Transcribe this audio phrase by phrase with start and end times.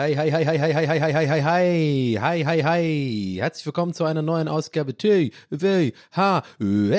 [0.00, 3.36] Hi, hi, hi, hi, hi, hi, hi, hi, hi, hi, hi, hi, hi, hi.
[3.38, 6.94] Herzlich willkommen zu einer neuen Ausgabe T, W, H, Ö,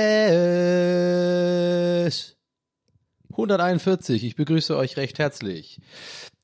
[2.06, 2.38] S.
[3.32, 4.24] 141.
[4.24, 5.80] Ich begrüße euch recht herzlich.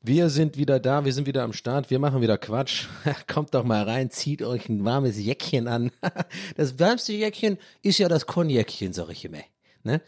[0.02, 2.88] Wir sind wieder da, wir sind wieder am Start, wir machen wieder Quatsch.
[3.28, 5.92] Kommt doch mal rein, zieht euch ein warmes Jäckchen an.
[6.56, 9.44] Das wärmste Jäckchen ist ja das Konjäckchen, sag ich immer.
[9.88, 10.02] Ne?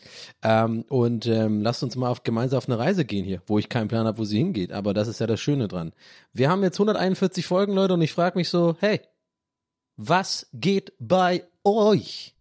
[0.44, 3.70] Ähm, und ähm, lasst uns mal auf, gemeinsam auf eine Reise gehen hier, wo ich
[3.70, 4.72] keinen Plan habe, wo sie hingeht.
[4.74, 5.94] Aber das ist ja das Schöne dran.
[6.34, 9.00] Wir haben jetzt 141 Folgen, Leute, und ich frage mich so, hey,
[9.96, 12.36] was geht bei euch?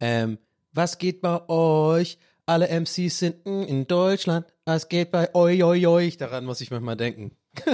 [0.00, 0.38] Ähm,
[0.72, 2.18] was geht bei euch?
[2.46, 4.46] Alle MCs sind mm, in Deutschland.
[4.64, 6.16] Was geht bei euch, euch, euch?
[6.16, 7.36] Daran muss ich manchmal denken.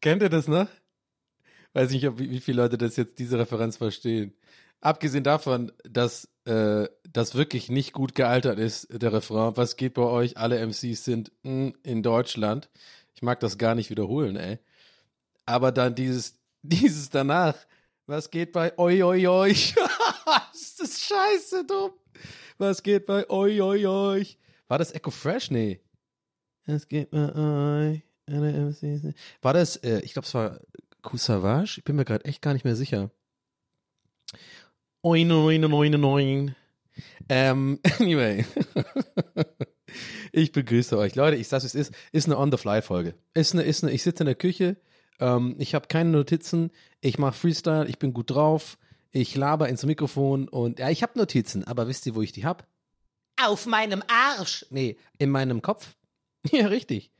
[0.00, 0.68] Kennt ihr das noch?
[1.72, 4.34] Weiß nicht, ob, wie, wie viele Leute das jetzt diese Referenz verstehen.
[4.80, 9.56] Abgesehen davon, dass äh, das wirklich nicht gut gealtert ist, der Refrain.
[9.56, 10.36] Was geht bei euch?
[10.38, 12.70] Alle MCs sind mm, in Deutschland.
[13.14, 14.58] Ich mag das gar nicht wiederholen, ey.
[15.44, 17.56] Aber dann dieses, dieses danach.
[18.06, 19.74] Was geht bei euch, euch, euch?
[20.52, 21.92] ist das scheiße dumm.
[22.58, 24.38] Was geht bei euch, euch, euch?
[24.68, 25.50] War das Echo Fresh?
[25.50, 25.80] Nee.
[26.66, 29.14] Es geht bei MCs.
[29.42, 30.60] War das, äh, ich glaube, es war
[31.02, 31.78] Kusavage?
[31.78, 33.10] Ich bin mir gerade echt gar nicht mehr sicher.
[35.02, 36.56] Oin, oin, oin, oin.
[37.30, 38.44] Ähm, anyway.
[40.32, 41.14] ich begrüße euch.
[41.14, 43.14] Leute, ich sag's, es ist, ist eine On-the-Fly-Folge.
[43.32, 44.76] Ist eine, ist eine, ich sitze in der Küche,
[45.18, 48.76] ähm, ich habe keine Notizen, ich mache Freestyle, ich bin gut drauf,
[49.10, 52.44] ich laber ins Mikrofon und ja, ich habe Notizen, aber wisst ihr, wo ich die
[52.44, 52.66] hab?
[53.42, 54.66] Auf meinem Arsch.
[54.68, 55.96] Nee, in meinem Kopf.
[56.52, 57.12] Ja, richtig.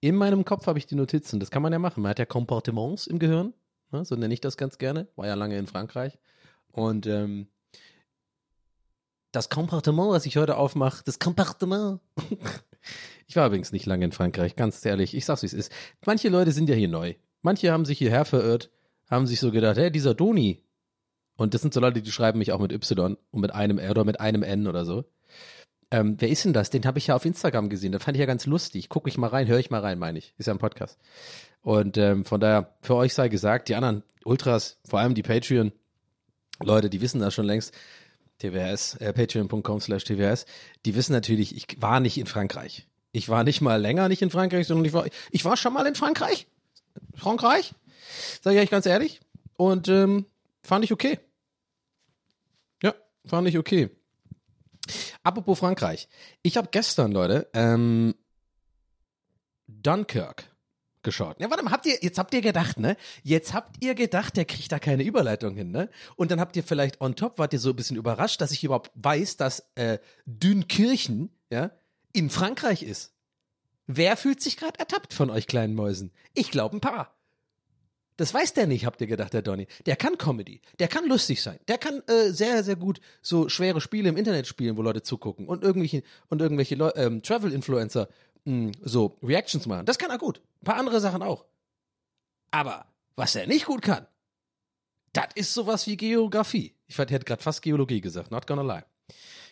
[0.00, 1.38] In meinem Kopf habe ich die Notizen.
[1.38, 2.02] Das kann man ja machen.
[2.02, 3.54] Man hat ja Comportements im Gehirn.
[3.92, 4.04] Ne?
[4.04, 5.06] So nenne ich das ganz gerne.
[5.14, 6.18] War ja lange in Frankreich.
[6.74, 7.46] Und ähm,
[9.30, 12.00] das Comportement, was ich heute aufmache, das Comportement.
[13.26, 15.14] ich war übrigens nicht lange in Frankreich, ganz ehrlich.
[15.14, 15.72] Ich sag's, wie es ist.
[16.04, 17.14] Manche Leute sind ja hier neu.
[17.42, 18.70] Manche haben sich hierher verirrt,
[19.08, 20.64] haben sich so gedacht, hey, dieser Doni.
[21.36, 23.92] Und das sind so Leute, die schreiben mich auch mit Y und mit einem R
[23.92, 25.04] oder mit einem N oder so.
[25.92, 26.70] Ähm, wer ist denn das?
[26.70, 27.92] Den habe ich ja auf Instagram gesehen.
[27.92, 28.88] Das fand ich ja ganz lustig.
[28.88, 30.34] Gucke ich mal rein, höre ich mal rein, meine ich.
[30.38, 30.98] Ist ja ein Podcast.
[31.60, 35.72] Und ähm, von daher, für euch sei gesagt, die anderen Ultras, vor allem die Patreon,
[36.64, 37.72] Leute, die wissen das schon längst,
[38.38, 40.46] TWS, äh, patreon.com slash TWS,
[40.84, 42.86] die wissen natürlich, ich war nicht in Frankreich.
[43.12, 45.86] Ich war nicht mal länger nicht in Frankreich, sondern ich war, ich war schon mal
[45.86, 46.48] in Frankreich.
[47.14, 47.72] Frankreich,
[48.42, 49.20] sage ich euch ganz ehrlich.
[49.56, 50.26] Und ähm,
[50.64, 51.20] fand ich okay.
[52.82, 52.92] Ja,
[53.24, 53.90] fand ich okay.
[55.22, 56.08] Apropos Frankreich.
[56.42, 58.14] Ich habe gestern, Leute, ähm,
[59.68, 60.44] Dunkirk
[61.04, 61.38] geschaut.
[61.38, 62.96] Ja, warte mal, habt ihr, jetzt habt ihr gedacht, ne?
[63.22, 65.88] Jetzt habt ihr gedacht, der kriegt da keine Überleitung hin, ne?
[66.16, 68.64] Und dann habt ihr vielleicht on top, wart ihr so ein bisschen überrascht, dass ich
[68.64, 71.70] überhaupt weiß, dass äh, Dünkirchen, ja,
[72.12, 73.12] in Frankreich ist.
[73.86, 76.10] Wer fühlt sich gerade ertappt von euch kleinen Mäusen?
[76.32, 77.14] Ich glaube ein paar.
[78.16, 79.66] Das weiß der nicht, habt ihr gedacht, der Donny.
[79.86, 83.80] Der kann Comedy, der kann lustig sein, der kann äh, sehr, sehr gut so schwere
[83.80, 88.08] Spiele im Internet spielen, wo Leute zugucken und irgendwelche und irgendwelche ähm, Travel-Influencer
[88.44, 89.86] mh, so Reactions machen.
[89.86, 90.40] Das kann er gut.
[90.62, 91.44] Ein paar andere Sachen auch.
[92.50, 92.86] Aber
[93.16, 94.06] was er nicht gut kann,
[95.12, 96.74] das ist sowas wie Geografie.
[96.86, 98.84] Ich hätte gerade fast Geologie gesagt, not gonna lie.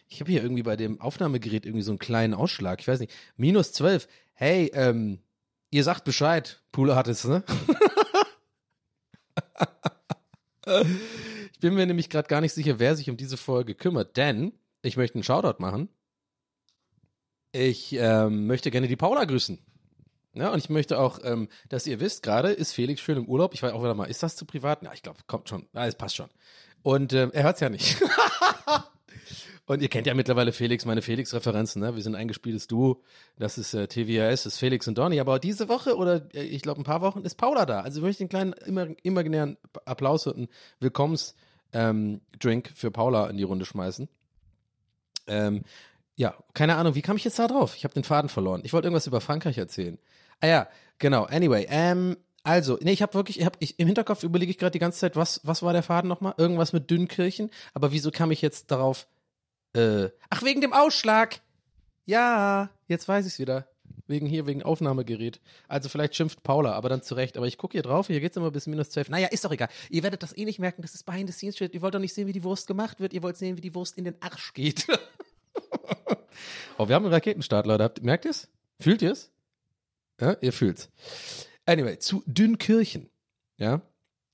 [0.08, 2.80] Ich habe hier irgendwie bei dem Aufnahmegerät irgendwie so einen kleinen Ausschlag.
[2.80, 3.12] Ich weiß nicht.
[3.36, 4.08] Minus 12.
[4.34, 5.20] Hey, ähm,
[5.72, 7.42] Ihr sagt Bescheid, Pool Artists, ne?
[11.52, 14.52] ich bin mir nämlich gerade gar nicht sicher, wer sich um diese Folge kümmert, denn
[14.82, 15.88] ich möchte einen Shoutout machen.
[17.52, 19.58] Ich ähm, möchte gerne die Paula grüßen.
[20.34, 23.52] Ja, und ich möchte auch, ähm, dass ihr wisst, gerade ist Felix schön im Urlaub.
[23.52, 24.82] Ich weiß auch wieder mal, ist das zu privat?
[24.82, 25.66] Ja, ich glaube, kommt schon.
[25.74, 26.28] Ja, es passt schon.
[26.82, 28.02] Und ähm, er hört's ja nicht.
[29.66, 31.82] und ihr kennt ja mittlerweile Felix, meine Felix-Referenzen.
[31.82, 31.94] Ne?
[31.94, 33.02] Wir sind ein eingespieltes Duo.
[33.38, 35.20] Das ist äh, TVS, das ist Felix und Donny.
[35.20, 37.80] Aber diese Woche oder äh, ich glaube ein paar Wochen ist Paula da.
[37.80, 40.48] Also möchte ich einen kleinen imaginären Applaus und einen
[40.80, 41.36] Willkommensdrink
[41.74, 44.08] ähm, für Paula in die Runde schmeißen.
[45.26, 45.62] Ähm,
[46.14, 47.74] ja, keine Ahnung, wie kam ich jetzt da drauf?
[47.76, 48.62] Ich habe den Faden verloren.
[48.64, 49.98] Ich wollte irgendwas über Frankreich erzählen.
[50.40, 50.68] Ah ja,
[50.98, 51.24] genau.
[51.24, 54.72] Anyway, ähm, also, nee, ich habe wirklich, ich hab, ich, im Hinterkopf überlege ich gerade
[54.72, 56.34] die ganze Zeit, was, was war der Faden nochmal?
[56.36, 57.50] Irgendwas mit Dünnkirchen.
[57.72, 59.06] Aber wieso kam ich jetzt darauf?
[59.74, 61.40] Äh, ach, wegen dem Ausschlag.
[62.04, 63.68] Ja, jetzt weiß ich's wieder.
[64.08, 65.40] Wegen hier, wegen Aufnahmegerät.
[65.68, 67.36] Also vielleicht schimpft Paula, aber dann zurecht.
[67.36, 69.10] Aber ich gucke hier drauf, hier geht's immer bis minus 12.
[69.10, 69.68] Naja, ist doch egal.
[69.88, 71.72] Ihr werdet das eh nicht merken, das ist behind the scenes shit.
[71.72, 73.12] Ihr wollt doch nicht sehen, wie die Wurst gemacht wird.
[73.12, 74.86] Ihr wollt sehen, wie die Wurst in den Arsch geht.
[76.78, 77.84] oh, wir haben einen Raketenstart, Leute.
[77.84, 78.48] Habt, merkt ihr's?
[78.80, 79.30] Fühlt ihr's?
[80.20, 80.90] Ja, ihr fühlt's.
[81.66, 83.10] Anyway, zu Dünnkirchen.
[83.56, 83.82] Ja.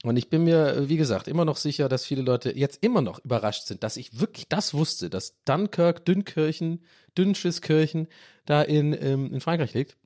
[0.05, 3.25] Und ich bin mir, wie gesagt, immer noch sicher, dass viele Leute jetzt immer noch
[3.25, 6.85] überrascht sind, dass ich wirklich das wusste, dass Dunkirk, Dünnkirchen,
[7.17, 8.07] Dünnschiskirchen
[8.45, 9.97] da in, ähm, in Frankreich liegt.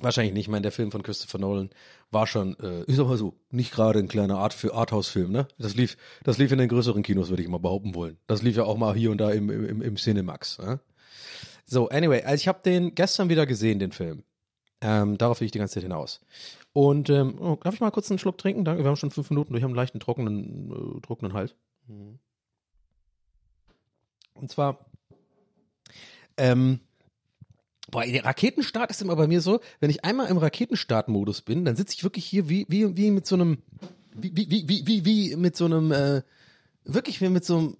[0.00, 0.44] Wahrscheinlich nicht.
[0.46, 1.70] Ich meine, der Film von Christopher Nolan
[2.10, 5.46] war schon, äh, ich sag mal so, nicht gerade ein kleiner Art für Arthouse-Film, ne?
[5.58, 8.16] Das lief, das lief in den größeren Kinos, würde ich mal behaupten wollen.
[8.26, 10.58] Das lief ja auch mal hier und da im, im, im Cinemax.
[10.58, 10.80] Ne?
[11.66, 14.24] So, anyway, also ich habe den gestern wieder gesehen, den Film.
[14.80, 16.20] Ähm, darauf will ich die ganze Zeit hinaus.
[16.72, 18.64] Und ähm, oh, darf ich mal kurz einen Schluck trinken?
[18.64, 21.54] Danke, wir haben schon fünf Minuten durch, haben einen leichten trockenen, äh, trockenen Hals.
[24.34, 24.86] Und zwar,
[26.36, 26.80] ähm,
[27.90, 31.76] boah, der Raketenstart ist immer bei mir so, wenn ich einmal im Raketenstartmodus bin, dann
[31.76, 33.58] sitze ich wirklich hier wie, wie, wie mit so einem,
[34.14, 36.22] wie, wie, wie, wie, wie, mit so einem, äh,
[36.84, 37.76] wirklich wie mit so einem,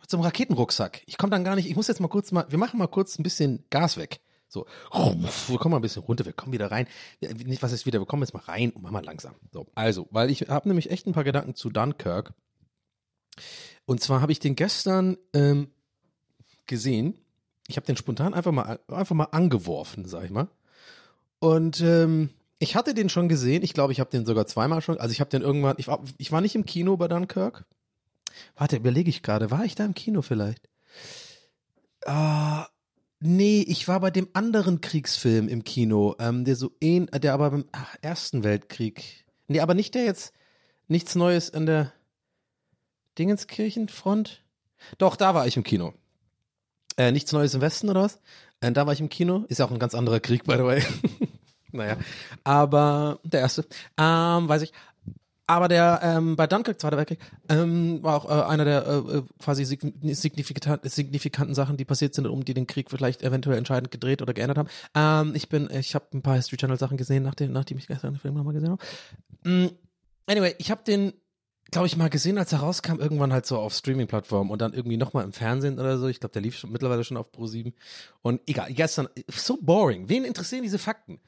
[0.00, 1.02] mit so einem Raketenrucksack.
[1.06, 3.18] Ich komme dann gar nicht, ich muss jetzt mal kurz mal, wir machen mal kurz
[3.18, 4.20] ein bisschen Gas weg.
[4.48, 4.66] So,
[5.48, 6.86] wir kommen mal ein bisschen runter, wir kommen wieder rein.
[7.20, 9.34] Nicht, was ist wieder, wir kommen jetzt mal rein und machen mal langsam.
[9.52, 12.32] So, also, weil ich habe nämlich echt ein paar Gedanken zu Dunkirk.
[13.86, 15.68] Und zwar habe ich den gestern ähm,
[16.66, 17.18] gesehen.
[17.68, 20.48] Ich habe den spontan einfach mal einfach mal angeworfen, sag ich mal.
[21.38, 23.62] Und ähm, ich hatte den schon gesehen.
[23.62, 24.98] Ich glaube, ich habe den sogar zweimal schon.
[24.98, 25.76] Also ich habe den irgendwann.
[25.78, 27.64] Ich war, ich war nicht im Kino bei Dunkirk.
[28.56, 29.50] Warte, überlege ich gerade.
[29.50, 30.68] War ich da im Kino vielleicht?
[32.06, 32.66] Ah,
[33.20, 37.50] Nee, ich war bei dem anderen Kriegsfilm im Kino, ähm, der so ähn, der aber
[37.50, 39.24] beim ach, Ersten Weltkrieg.
[39.48, 40.34] Nee, aber nicht der jetzt
[40.86, 41.92] nichts Neues an der
[43.18, 44.42] Dingenskirchenfront.
[44.98, 45.94] Doch, da war ich im Kino.
[46.96, 48.20] Äh, nichts Neues im Westen oder was?
[48.60, 49.44] Äh, da war ich im Kino.
[49.48, 50.82] Ist ja auch ein ganz anderer Krieg, by the way.
[51.72, 51.96] naja.
[52.44, 53.66] Aber der erste.
[53.98, 54.72] Ähm, weiß ich.
[55.48, 59.64] Aber der ähm, bei Dunkirk, Zweiter Weltkrieg, ähm, war auch äh, einer der äh, quasi
[59.64, 64.34] signifikant, signifikanten Sachen, die passiert sind, um die den Krieg vielleicht eventuell entscheidend gedreht oder
[64.34, 64.68] geändert haben.
[64.96, 68.14] Ähm, ich bin, ich habe ein paar History Channel Sachen gesehen, nachdem, nachdem ich gestern
[68.14, 68.82] den Film nochmal gesehen habe.
[69.44, 69.68] Mm,
[70.26, 71.12] anyway, ich habe den,
[71.70, 74.96] glaube ich, mal gesehen, als er rauskam, irgendwann halt so auf Streaming-Plattformen und dann irgendwie
[74.96, 76.06] nochmal im Fernsehen oder so.
[76.06, 77.74] Ich glaube, der lief schon, mittlerweile schon auf Pro 7.
[78.22, 80.08] Und egal, gestern, so boring.
[80.08, 81.20] Wen interessieren diese Fakten?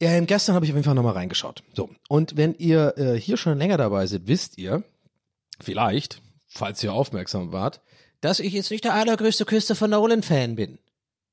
[0.00, 1.62] Ähm, gestern habe ich auf jeden Fall nochmal reingeschaut.
[1.74, 4.84] So, und wenn ihr äh, hier schon länger dabei seid, wisst ihr,
[5.60, 7.80] vielleicht, falls ihr aufmerksam wart,
[8.20, 10.78] dass ich jetzt nicht der allergrößte Christopher Nolan-Fan bin.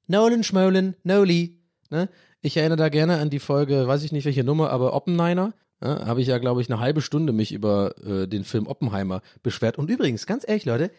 [0.07, 1.59] Nolan, Schmolen, Noli.
[1.89, 2.09] Ne?
[2.41, 5.53] Ich erinnere da gerne an die Folge, weiß ich nicht welche Nummer, aber Oppenheimer.
[5.81, 6.05] Ne?
[6.05, 9.77] Habe ich ja, glaube ich, eine halbe Stunde mich über äh, den Film Oppenheimer beschwert.
[9.77, 10.91] Und übrigens, ganz ehrlich, Leute,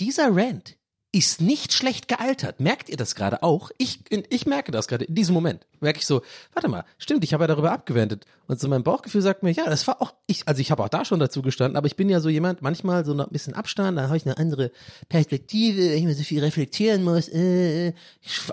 [0.00, 0.78] dieser Rant
[1.10, 2.60] ist nicht schlecht gealtert.
[2.60, 3.70] Merkt ihr das gerade auch?
[3.78, 5.66] Ich, ich merke das gerade in diesem Moment.
[5.80, 6.20] Merke ich so,
[6.52, 8.26] warte mal, stimmt, ich habe ja darüber abgewendet.
[8.46, 10.90] Und so mein Bauchgefühl sagt mir, ja, das war auch, ich, also ich habe auch
[10.90, 13.96] da schon dazu gestanden, aber ich bin ja so jemand, manchmal so ein bisschen Abstand,
[13.96, 14.70] da habe ich eine andere
[15.08, 17.94] Perspektive, wenn ich mir so viel reflektieren muss, äh,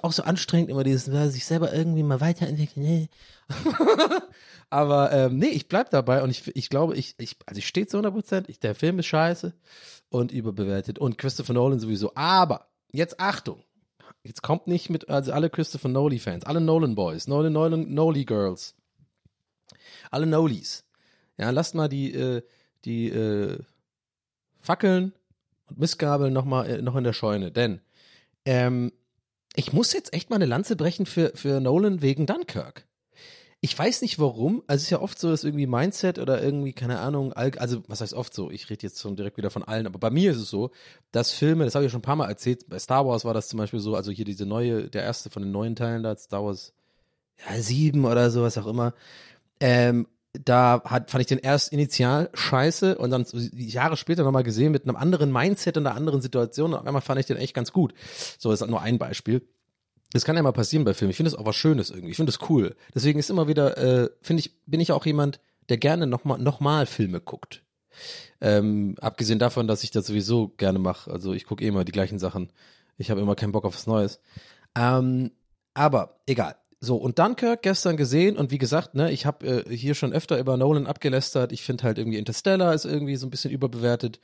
[0.01, 2.86] auch so anstrengend immer dieses, sich selber irgendwie mal weiterentwickeln.
[2.86, 3.08] Äh.
[4.69, 7.87] aber ähm, nee, ich bleib dabei und ich, ich glaube, ich, ich, also ich stehe
[7.87, 9.53] zu 100 Prozent, der Film ist scheiße
[10.09, 12.11] und überbewertet und Christopher Nolan sowieso.
[12.15, 13.63] Aber jetzt Achtung,
[14.23, 18.25] jetzt kommt nicht mit, also alle Christopher Nolan Fans, alle Nolan Boys, Nolan, Nolan, Nolan
[18.25, 18.75] Girls,
[20.09, 20.85] alle Nolies.
[21.37, 22.41] Ja, lasst mal die, äh,
[22.85, 23.59] die äh,
[24.59, 25.13] Fackeln
[25.67, 27.81] und Missgabeln noch mal äh, noch in der Scheune, denn
[28.45, 28.91] ähm,
[29.55, 32.85] ich muss jetzt echt mal eine Lanze brechen für, für Nolan wegen Dunkirk
[33.65, 36.72] ich weiß nicht warum, also es ist ja oft so, dass irgendwie Mindset oder irgendwie,
[36.72, 39.88] keine Ahnung, also was heißt oft so, ich rede jetzt schon direkt wieder von allen,
[39.88, 40.69] aber bei mir ist es so,
[41.12, 43.34] dass Filme, das habe ich ja schon ein paar Mal erzählt, bei Star Wars war
[43.34, 46.15] das zum Beispiel so, also hier diese neue, der erste von den neuen Teilen da,
[46.15, 46.74] Star Wars
[47.43, 48.93] ja, sieben oder so, was auch immer.
[49.60, 54.72] Ähm, da hat, fand ich den erst initial scheiße und dann Jahre später nochmal gesehen
[54.72, 56.74] mit einem anderen Mindset und einer anderen Situation.
[56.74, 57.95] Und auf einmal fand ich den echt ganz gut.
[58.38, 59.41] So ist nur ein Beispiel.
[60.15, 61.12] Das kann ja mal passieren bei Filmen.
[61.12, 62.12] Ich finde es auch was Schönes irgendwie.
[62.12, 62.77] Ich finde es cool.
[62.93, 66.62] Deswegen ist immer wieder, äh, finde ich, bin ich auch jemand, der gerne nochmal noch
[66.62, 67.63] mal Filme guckt.
[68.39, 71.12] Ähm, abgesehen davon, dass ich das sowieso gerne mache.
[71.12, 72.53] Also ich gucke eh immer die gleichen Sachen.
[72.98, 74.22] Ich habe immer keinen Bock auf was Neues.
[74.74, 75.31] Ähm,
[75.74, 76.55] aber egal.
[76.86, 80.38] So, und Dunkirk gestern gesehen und wie gesagt, ne, ich habe äh, hier schon öfter
[80.39, 81.51] über Nolan abgelästert.
[81.51, 84.20] Ich finde halt irgendwie Interstellar ist irgendwie so ein bisschen überbewertet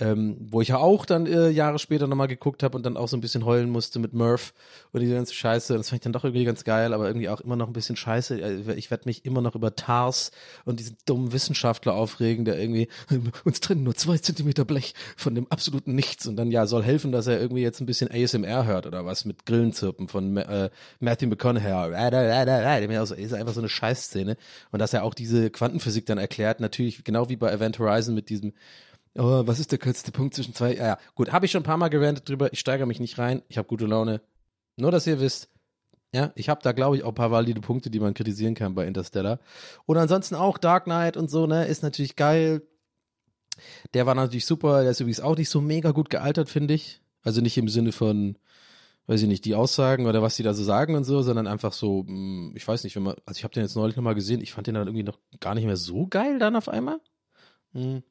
[0.00, 3.08] ähm, wo ich ja auch dann äh, Jahre später nochmal geguckt habe und dann auch
[3.08, 4.54] so ein bisschen heulen musste mit Murph
[4.92, 5.76] und diese ganze Scheiße.
[5.76, 7.96] Das fand ich dann doch irgendwie ganz geil, aber irgendwie auch immer noch ein bisschen
[7.96, 8.40] scheiße.
[8.40, 10.30] Äh, ich werde mich immer noch über Tars
[10.64, 12.88] und diesen dummen Wissenschaftler aufregen, der irgendwie,
[13.44, 17.12] uns trennen nur zwei Zentimeter Blech von dem absoluten Nichts und dann ja soll helfen,
[17.12, 21.26] dass er irgendwie jetzt ein bisschen ASMR hört oder was mit Grillenzirpen von äh, Matthew
[21.26, 21.91] McConaughey.
[21.94, 24.36] Also, ist einfach so eine Scheißszene.
[24.70, 28.28] Und dass er auch diese Quantenphysik dann erklärt, natürlich genau wie bei Event Horizon mit
[28.28, 28.52] diesem
[29.14, 30.74] Oh, was ist der kürzeste Punkt zwischen zwei?
[30.74, 30.98] Ja, ja.
[31.14, 32.50] gut, habe ich schon ein paar Mal gerantet drüber.
[32.52, 33.42] Ich steigere mich nicht rein.
[33.48, 34.22] Ich habe gute Laune.
[34.76, 35.50] Nur, dass ihr wisst,
[36.14, 38.74] ja, ich habe da, glaube ich, auch ein paar valide Punkte, die man kritisieren kann
[38.74, 39.38] bei Interstellar.
[39.84, 42.62] Und ansonsten auch Dark Knight und so, ne, ist natürlich geil.
[43.92, 44.82] Der war natürlich super.
[44.82, 47.02] Der ist übrigens auch nicht so mega gut gealtert, finde ich.
[47.22, 48.36] Also nicht im Sinne von,
[49.06, 51.72] weiß ich nicht, die Aussagen oder was die da so sagen und so, sondern einfach
[51.72, 54.40] so, hm, ich weiß nicht, wenn man, also ich habe den jetzt neulich nochmal gesehen,
[54.40, 57.00] ich fand den dann irgendwie noch gar nicht mehr so geil dann auf einmal.
[57.72, 58.02] Hm.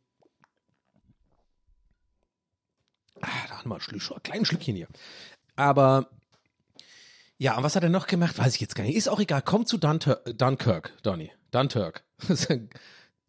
[3.22, 4.88] Ah, da haben wir ein, Schluck, ein kleines Schlückchen hier.
[5.56, 6.10] Aber
[7.38, 8.38] ja, und was hat er noch gemacht?
[8.38, 8.96] Weiß ich jetzt gar nicht.
[8.96, 9.42] Ist auch egal.
[9.44, 11.32] Komm zu Dunter Dunkirk, Donny.
[11.52, 12.04] Dunkirk.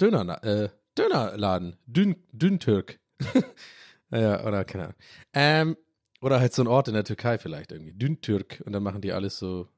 [0.00, 1.76] Döner, äh, Dönerladen.
[1.86, 2.98] Dün, Düntürk.
[4.10, 4.96] ja, oder keine Ahnung.
[5.32, 5.76] Ähm,
[6.22, 7.92] oder halt so ein Ort in der Türkei vielleicht irgendwie.
[7.92, 8.62] Düntürk.
[8.64, 9.68] Und dann machen die alles so.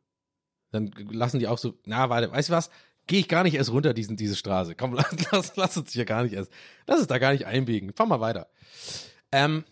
[0.70, 1.74] Dann lassen die auch so.
[1.86, 2.70] Na, warte, weißt du was?
[3.06, 4.74] Gehe ich gar nicht erst runter, diesen, diese Straße.
[4.74, 4.94] Komm,
[5.32, 6.52] lass, lass, uns hier gar nicht erst.
[6.86, 7.94] Lass uns da gar nicht einbiegen.
[7.94, 8.48] Fahr mal weiter.
[9.32, 9.64] Ähm,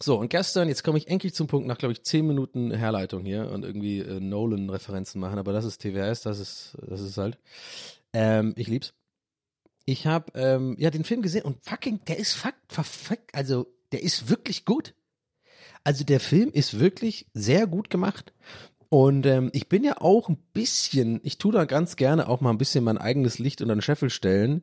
[0.00, 3.24] so, und gestern, jetzt komme ich endlich zum Punkt nach, glaube ich, zehn Minuten Herleitung
[3.24, 7.36] hier und irgendwie äh, Nolan-Referenzen machen, aber das ist TWS, das ist, das ist halt.
[8.12, 8.94] Ähm, ich lieb's.
[9.84, 14.02] Ich habe ähm, ja den Film gesehen und fucking, der ist fuck, fuck, also der
[14.02, 14.94] ist wirklich gut.
[15.84, 18.32] Also der Film ist wirklich sehr gut gemacht.
[18.90, 22.50] Und ähm, ich bin ja auch ein bisschen, ich tue da ganz gerne auch mal
[22.50, 24.62] ein bisschen mein eigenes Licht unter den Scheffel stellen,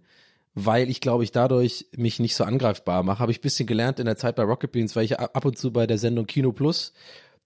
[0.55, 3.19] weil ich glaube, ich dadurch mich nicht so angreifbar mache.
[3.19, 5.57] Habe ich ein bisschen gelernt in der Zeit bei Rocket Beans, weil ich ab und
[5.57, 6.93] zu bei der Sendung Kino Plus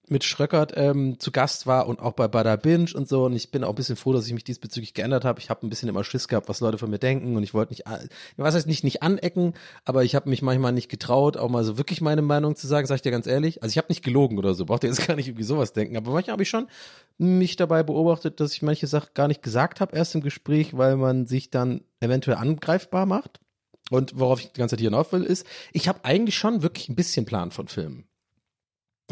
[0.10, 3.25] mit Schröckert ähm, zu Gast war und auch bei Bada Binge und so.
[3.25, 5.39] Und ich bin auch ein bisschen froh, dass ich mich diesbezüglich geändert habe.
[5.39, 7.36] Ich habe ein bisschen immer Schiss gehabt, was Leute von mir denken.
[7.36, 7.84] Und ich wollte nicht,
[8.38, 9.54] was heißt nicht, nicht anecken,
[9.86, 12.88] aber ich habe mich manchmal nicht getraut, auch mal so wirklich meine Meinung zu sagen,
[12.88, 13.63] sag ich dir ganz ehrlich.
[13.63, 15.98] Also ich habe nicht gelogen oder so, braucht ihr jetzt gar nicht irgendwie sowas denken.
[15.98, 16.68] Aber manchmal habe ich schon
[17.18, 20.96] mich dabei beobachtet, dass ich manche Sachen gar nicht gesagt habe erst im Gespräch, weil
[20.96, 23.39] man sich dann eventuell angreifbar macht.
[23.89, 26.89] Und worauf ich die ganze Zeit hier hinauf will, ist, ich habe eigentlich schon wirklich
[26.89, 28.09] ein bisschen Plan von Filmen.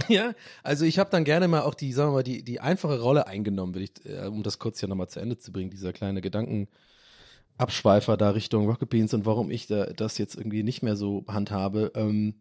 [0.10, 3.00] Ja, also ich habe dann gerne mal auch die, sagen wir mal, die, die einfache
[3.00, 5.92] Rolle eingenommen, will ich, äh, um das kurz hier nochmal zu Ende zu bringen, dieser
[5.94, 10.96] kleine Gedankenabschweifer da Richtung Rocket Beans und warum ich da, das jetzt irgendwie nicht mehr
[10.96, 11.92] so handhabe.
[11.96, 12.36] Ähm,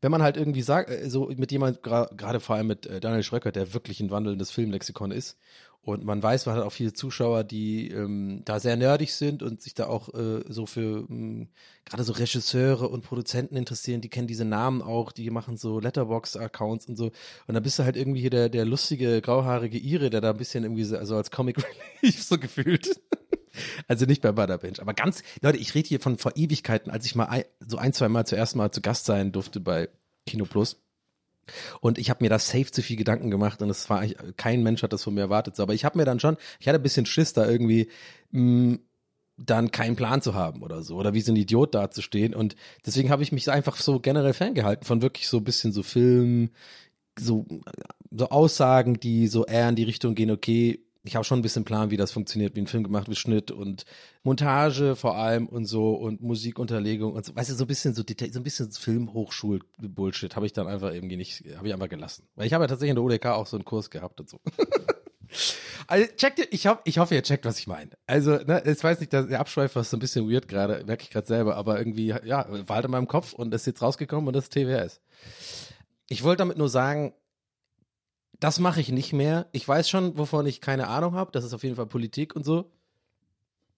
[0.00, 3.22] wenn man halt irgendwie sagt, äh, so mit jemand, gerade vor allem mit äh, Daniel
[3.22, 5.38] Schröcker, der wirklich ein wandelndes Filmlexikon ist
[5.86, 9.62] und man weiß, man hat auch viele Zuschauer, die ähm, da sehr nerdig sind und
[9.62, 11.48] sich da auch äh, so für ähm,
[11.84, 14.00] gerade so Regisseure und Produzenten interessieren.
[14.00, 17.12] Die kennen diese Namen auch, die machen so Letterbox-Accounts und so.
[17.46, 20.36] Und dann bist du halt irgendwie hier der, der lustige, grauhaarige Ire, der da ein
[20.36, 21.58] bisschen irgendwie so also als Comic
[22.02, 23.00] Relief so gefühlt.
[23.86, 24.82] also nicht bei Butterbench.
[24.82, 27.92] Aber ganz, Leute, ich rede hier von vor Ewigkeiten, als ich mal ein, so ein,
[27.92, 29.88] zwei Mal zuerst mal zu Gast sein durfte bei
[30.26, 30.84] Kino Plus
[31.80, 34.04] und ich habe mir da safe zu viel Gedanken gemacht und es war
[34.36, 35.58] kein Mensch hat das von mir erwartet.
[35.60, 37.88] Aber ich habe mir dann schon, ich hatte ein bisschen Schiss da irgendwie
[38.30, 38.78] mh, mm,
[39.38, 43.10] dann keinen Plan zu haben oder so oder wie so ein Idiot dazustehen und deswegen
[43.10, 46.50] habe ich mich einfach so generell ferngehalten von wirklich so ein bisschen so Film,
[47.18, 47.46] so
[48.10, 51.64] so Aussagen, die so eher in die Richtung gehen, okay, ich habe schon ein bisschen
[51.64, 53.84] Plan, wie das funktioniert, wie ein Film gemacht wird, Schnitt und
[54.22, 58.02] Montage vor allem und so und Musikunterlegung und so, weißt du, so ein bisschen so
[58.02, 62.26] Detail, so ein bisschen Filmhochschul-Bullshit habe ich dann einfach irgendwie nicht, habe ich einfach gelassen.
[62.34, 64.40] Weil ich habe ja tatsächlich in der UDK auch so einen Kurs gehabt und so.
[65.86, 67.90] also checkt ihr, ich, hoffe, ich hoffe, ihr checkt, was ich meine.
[68.06, 71.10] Also, ne, ich weiß nicht, der Abschweif war so ein bisschen weird gerade, merke ich
[71.10, 74.34] gerade selber, aber irgendwie, ja, war halt in meinem Kopf und ist jetzt rausgekommen und
[74.34, 75.00] das ist TWS.
[76.08, 77.14] Ich wollte damit nur sagen,
[78.40, 79.48] das mache ich nicht mehr.
[79.52, 81.32] Ich weiß schon, wovon ich keine Ahnung habe.
[81.32, 82.70] Das ist auf jeden Fall Politik und so.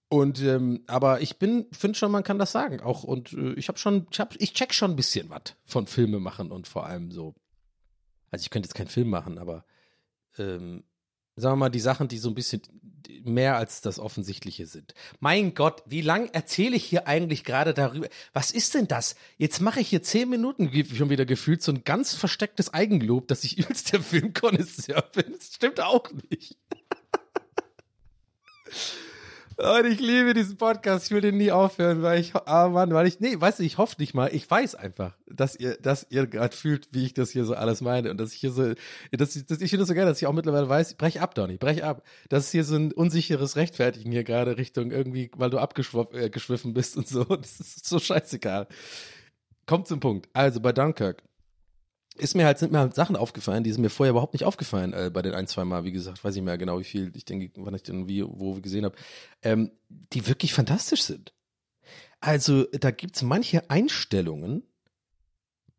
[0.09, 2.81] Und ähm, aber ich bin, finde schon, man kann das sagen.
[2.81, 5.87] Auch und äh, ich habe schon, ich, hab, ich check schon ein bisschen was von
[5.87, 7.35] Filme machen und vor allem so.
[8.31, 9.65] Also ich könnte jetzt keinen Film machen, aber
[10.39, 10.85] ähm,
[11.39, 12.63] sagen wir mal, die Sachen, die so ein bisschen
[13.25, 14.95] mehr als das Offensichtliche sind.
[15.21, 18.09] Mein Gott, wie lang erzähle ich hier eigentlich gerade darüber?
[18.33, 19.17] Was ist denn das?
[19.37, 23.45] Jetzt mache ich hier zehn Minuten schon wieder gefühlt so ein ganz verstecktes Eigenlob, dass
[23.45, 25.35] ich übelst der Filmkonnoisseur bin.
[25.37, 26.57] Das stimmt auch nicht.
[29.59, 31.07] Und ich liebe diesen Podcast.
[31.07, 33.77] Ich will den nie aufhören, weil ich, ah Mann, weil ich, nee, weißt du, ich
[33.77, 34.33] hoffe nicht mal.
[34.33, 37.81] Ich weiß einfach, dass ihr, dass ihr gerade fühlt, wie ich das hier so alles
[37.81, 38.75] meine und dass ich hier so,
[39.11, 41.35] dass ich, dass ich finde das so geil, dass ich auch mittlerweile weiß, brech ab,
[41.35, 42.05] Donny, brech ab.
[42.29, 46.73] Das ist hier so ein unsicheres Rechtfertigen hier gerade Richtung irgendwie, weil du abgeschwiffen äh,
[46.73, 47.25] bist und so.
[47.39, 48.69] Das ist so scheißegal.
[49.67, 50.29] Kommt zum Punkt.
[50.35, 51.25] Also bei Dunkirk
[52.19, 54.93] ist mir halt, sind mir halt Sachen aufgefallen, die sind mir vorher überhaupt nicht aufgefallen
[54.93, 57.25] äh, bei den ein, zwei Mal, wie gesagt, weiß ich mehr genau, wie viel ich
[57.25, 58.97] denke, wann ich denn wie, wo wir gesehen habe,
[59.43, 61.33] ähm, die wirklich fantastisch sind.
[62.21, 64.68] Also, da gibt's manche Einstellungen,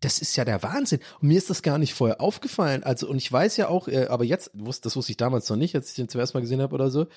[0.02, 1.00] das ist ja der Wahnsinn.
[1.22, 2.84] Und mir ist das gar nicht vorher aufgefallen.
[2.84, 5.76] Also, und ich weiß ja auch, äh, aber jetzt, das wusste ich damals noch nicht,
[5.76, 7.02] als ich den zum ersten Mal gesehen habe oder so.
[7.02, 7.08] Äh,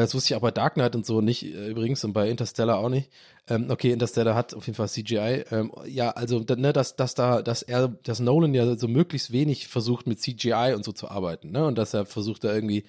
[0.00, 2.78] das wusste ich auch bei Dark Knight und so nicht äh, übrigens und bei Interstellar
[2.78, 3.10] auch nicht.
[3.48, 5.44] Ähm, okay, Interstellar hat auf jeden Fall CGI.
[5.50, 9.68] Ähm, ja, also, ne, dass, dass da, dass er, dass Nolan ja so möglichst wenig
[9.68, 11.64] versucht mit CGI und so zu arbeiten, ne?
[11.66, 12.84] Und dass er versucht da irgendwie,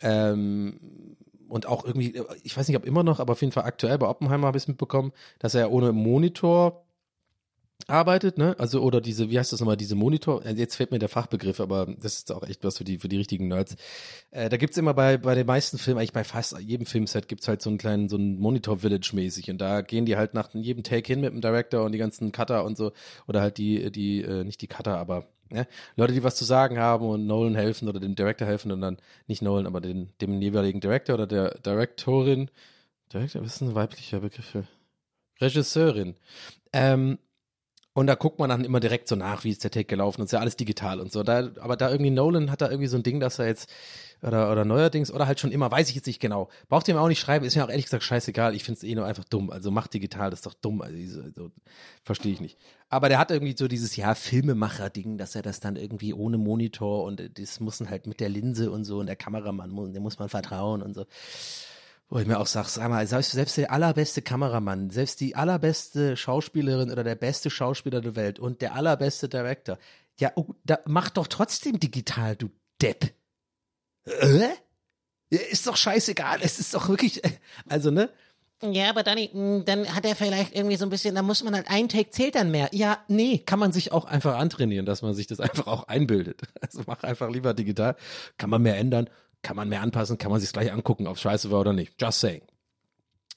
[0.00, 1.16] ähm,
[1.48, 4.08] und auch irgendwie, ich weiß nicht, ob immer noch, aber auf jeden Fall aktuell bei
[4.08, 6.86] Oppenheimer habe ich es mitbekommen, dass er ohne Monitor
[7.88, 8.54] arbeitet, ne?
[8.58, 11.60] Also oder diese, wie heißt das nochmal, diese Monitor, äh, jetzt fällt mir der Fachbegriff,
[11.60, 13.76] aber das ist auch echt was für die, für die richtigen Nerds.
[14.30, 17.48] Äh, da gibt's immer bei, bei den meisten Filmen, eigentlich bei fast jedem Filmset gibt's
[17.48, 20.82] halt so einen kleinen, so einen Monitor-Village mäßig und da gehen die halt nach jedem
[20.82, 22.92] Take hin mit dem Director und die ganzen Cutter und so,
[23.26, 25.66] oder halt die, die, äh, nicht die Cutter, aber ne?
[25.96, 28.98] Leute, die was zu sagen haben und Nolan helfen oder dem Director helfen und dann
[29.26, 32.50] nicht Nolan, aber den, dem jeweiligen Director oder der Directorin,
[33.12, 34.56] Director, was ist ein weiblicher Begriff?
[35.40, 36.14] Regisseurin.
[36.72, 37.18] Ähm,
[37.94, 40.24] und da guckt man dann immer direkt so nach, wie ist der Take gelaufen und
[40.26, 41.22] ist ja alles digital und so.
[41.22, 43.68] Da, aber da irgendwie Nolan hat da irgendwie so ein Ding, dass er jetzt,
[44.22, 46.48] oder, oder neuerdings, oder halt schon immer, weiß ich jetzt nicht genau.
[46.68, 48.54] Braucht ihr mir auch nicht schreiben, ist mir auch ehrlich gesagt scheißegal.
[48.54, 49.50] Ich finde es eh nur einfach dumm.
[49.50, 50.80] Also macht digital, das ist doch dumm.
[50.80, 51.50] Also, so,
[52.02, 52.56] verstehe ich nicht.
[52.88, 57.04] Aber der hat irgendwie so dieses, ja, Filmemacher-Ding, dass er das dann irgendwie ohne Monitor
[57.04, 60.18] und das muss halt mit der Linse und so und der Kameramann, muss- dem muss
[60.18, 61.04] man vertrauen und so.
[62.12, 66.14] Wo ich mir auch sage, sag mal, selbst, selbst der allerbeste Kameramann, selbst die allerbeste
[66.14, 69.78] Schauspielerin oder der beste Schauspieler der Welt und der allerbeste Director,
[70.18, 72.50] ja, oh, da, mach doch trotzdem digital, du
[72.82, 73.14] Depp.
[74.04, 74.40] Äh?
[75.30, 77.30] Ja, Ist doch scheißegal, es ist doch wirklich, äh,
[77.66, 78.10] also ne,
[78.62, 81.54] Ja, aber Danny, mh, dann hat er vielleicht irgendwie so ein bisschen, da muss man
[81.54, 82.68] halt ein Take zählt dann mehr.
[82.72, 86.42] ja, nee, kann man sich auch einfach antrainieren, dass man sich das einfach auch einbildet.
[86.60, 87.96] Also mach einfach lieber digital,
[88.36, 89.08] kann man mehr ändern,
[89.42, 92.00] kann man mehr anpassen, kann man sich gleich angucken, ob es scheiße war oder nicht.
[92.00, 92.42] Just saying.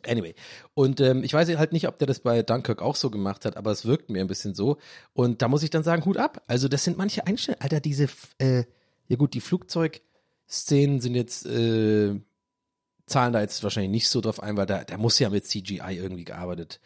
[0.07, 0.35] Anyway.
[0.73, 3.57] Und ähm, ich weiß halt nicht, ob der das bei Dunkirk auch so gemacht hat,
[3.57, 4.77] aber es wirkt mir ein bisschen so.
[5.13, 6.43] Und da muss ich dann sagen, Hut ab.
[6.47, 7.61] Also das sind manche Einstellungen.
[7.61, 8.63] Alter, diese, äh,
[9.07, 12.19] ja gut, die Flugzeugszenen sind jetzt, äh,
[13.07, 15.97] zahlen da jetzt wahrscheinlich nicht so drauf ein, weil da, da muss ja mit CGI
[15.97, 16.79] irgendwie gearbeitet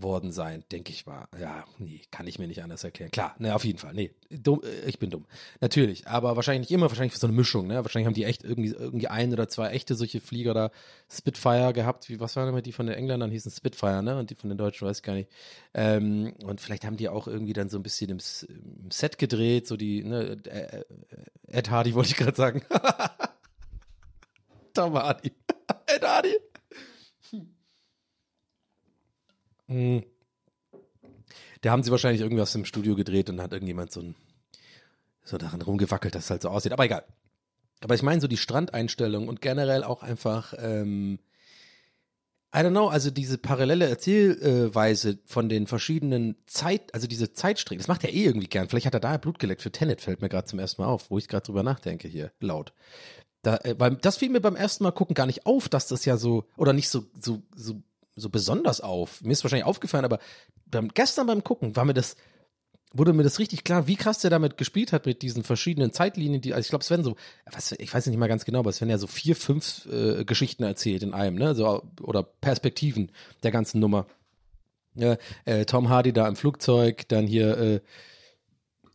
[0.00, 1.26] worden sein, denke ich mal.
[1.38, 3.10] Ja, nee, kann ich mir nicht anders erklären.
[3.10, 3.94] Klar, ne, auf jeden Fall.
[3.94, 5.26] Nee, dumm, äh, ich bin dumm.
[5.60, 7.76] Natürlich, aber wahrscheinlich nicht immer, wahrscheinlich so eine Mischung, ne?
[7.76, 10.70] Wahrscheinlich haben die echt irgendwie, irgendwie ein oder zwei echte solche Flieger da
[11.10, 12.08] Spitfire gehabt.
[12.08, 14.18] Wie, was waren immer die von den Engländern hießen Spitfire, ne?
[14.18, 15.30] Und die von den Deutschen weiß ich gar nicht.
[15.74, 19.66] Ähm, und vielleicht haben die auch irgendwie dann so ein bisschen im, im Set gedreht,
[19.66, 20.84] so die, ne, äh,
[21.48, 22.62] Ed Hardy wollte ich gerade sagen.
[24.74, 25.32] Tom Hardy.
[25.86, 26.36] Ed Hardy.
[29.68, 30.02] Hm.
[31.60, 34.14] Da haben sie wahrscheinlich irgendwas im Studio gedreht und hat irgendjemand so, ein,
[35.24, 36.72] so daran rumgewackelt, dass es halt so aussieht.
[36.72, 37.04] Aber egal.
[37.80, 41.18] Aber ich meine so die Strandeinstellung und generell auch einfach, ähm,
[42.54, 47.88] I don't know, also diese parallele Erzählweise von den verschiedenen Zeit, also diese Zeitstränge, das
[47.88, 48.68] macht er eh irgendwie gern.
[48.68, 51.10] Vielleicht hat er daher Blut geleckt für Tenet, fällt mir gerade zum ersten Mal auf,
[51.10, 52.72] wo ich gerade drüber nachdenke hier, laut.
[53.42, 56.04] Da, äh, beim, das fiel mir beim ersten Mal gucken gar nicht auf, dass das
[56.04, 57.82] ja so, oder nicht so, so, so,
[58.18, 59.22] so besonders auf.
[59.22, 60.18] Mir ist wahrscheinlich aufgefallen, aber
[60.66, 62.16] beim, gestern beim Gucken war mir das,
[62.92, 66.40] wurde mir das richtig klar, wie krass der damit gespielt hat mit diesen verschiedenen Zeitlinien,
[66.40, 67.16] die, also ich glaube, es werden so,
[67.50, 70.24] was, ich weiß nicht mal ganz genau, aber es werden ja so vier, fünf äh,
[70.24, 74.06] Geschichten erzählt in einem, ne, so, oder Perspektiven der ganzen Nummer.
[74.94, 77.80] Ja, äh, Tom Hardy da im Flugzeug, dann hier äh,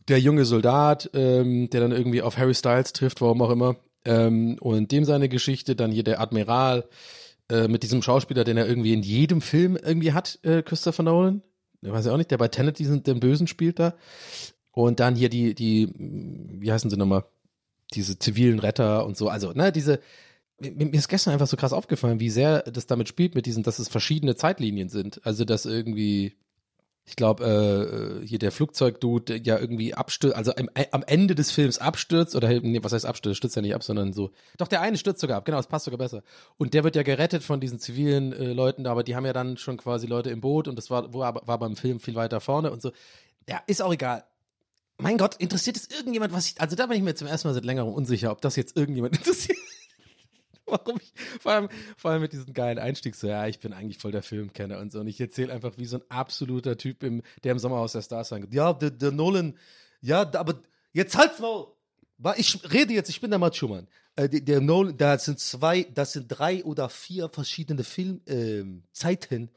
[0.08, 4.58] der junge Soldat, ähm, der dann irgendwie auf Harry Styles trifft, warum auch immer, ähm,
[4.60, 6.84] und dem seine Geschichte, dann hier der Admiral
[7.50, 11.42] äh, mit diesem Schauspieler, den er irgendwie in jedem Film irgendwie hat, äh, Christopher Nolan,
[11.84, 13.94] ich weiß ja auch nicht, der bei Tenet diesen, den Bösen spielt da.
[14.72, 17.24] Und dann hier die, die, wie heißen sie nochmal?
[17.92, 19.28] Diese zivilen Retter und so.
[19.28, 20.00] Also, ne, diese,
[20.58, 23.78] mir ist gestern einfach so krass aufgefallen, wie sehr das damit spielt, mit diesen, dass
[23.78, 25.24] es verschiedene Zeitlinien sind.
[25.24, 26.36] Also, dass irgendwie,
[27.06, 31.78] ich glaube, äh, hier der Flugzeugdude ja irgendwie abstürzt, also am, am Ende des Films
[31.78, 34.30] abstürzt, oder nee, was heißt abstürzt, stürzt ja nicht ab, sondern so.
[34.56, 36.22] Doch, der eine stürzt sogar ab, genau, das passt sogar besser.
[36.56, 39.34] Und der wird ja gerettet von diesen zivilen äh, Leuten da, aber die haben ja
[39.34, 42.40] dann schon quasi Leute im Boot und das war, war, war beim Film viel weiter
[42.40, 42.90] vorne und so.
[43.48, 44.24] Ja, ist auch egal.
[44.96, 47.54] Mein Gott, interessiert es irgendjemand, was ich, also da bin ich mir zum ersten Mal
[47.54, 49.58] seit längerem unsicher, ob das jetzt irgendjemand interessiert.
[50.66, 53.98] Warum ich, vor allem, vor allem mit diesem geilen Einstieg so, ja, ich bin eigentlich
[53.98, 55.00] voll der Filmkenner und so.
[55.00, 58.28] Und ich erzähle einfach wie so ein absoluter Typ, im, der im Sommerhaus der Stars
[58.30, 59.58] sagt, ja, der, der Nolan,
[60.00, 60.60] ja, da- aber
[60.92, 61.68] jetzt halt's Maul.
[62.18, 63.60] Wa- Ich rede jetzt, ich bin der Matt.
[64.16, 69.42] Äh, der, Nolan, da sind zwei, das sind drei oder vier verschiedene Filmzeiten.
[69.42, 69.48] Ähm.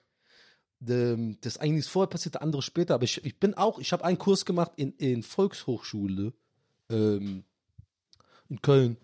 [0.88, 2.94] Ähm, das eine ist vorher passiert, der andere später.
[2.96, 6.34] Aber ich, ich bin auch, ich habe einen Kurs gemacht in, in Volkshochschule
[6.90, 7.44] ähm,
[8.50, 8.98] in Köln,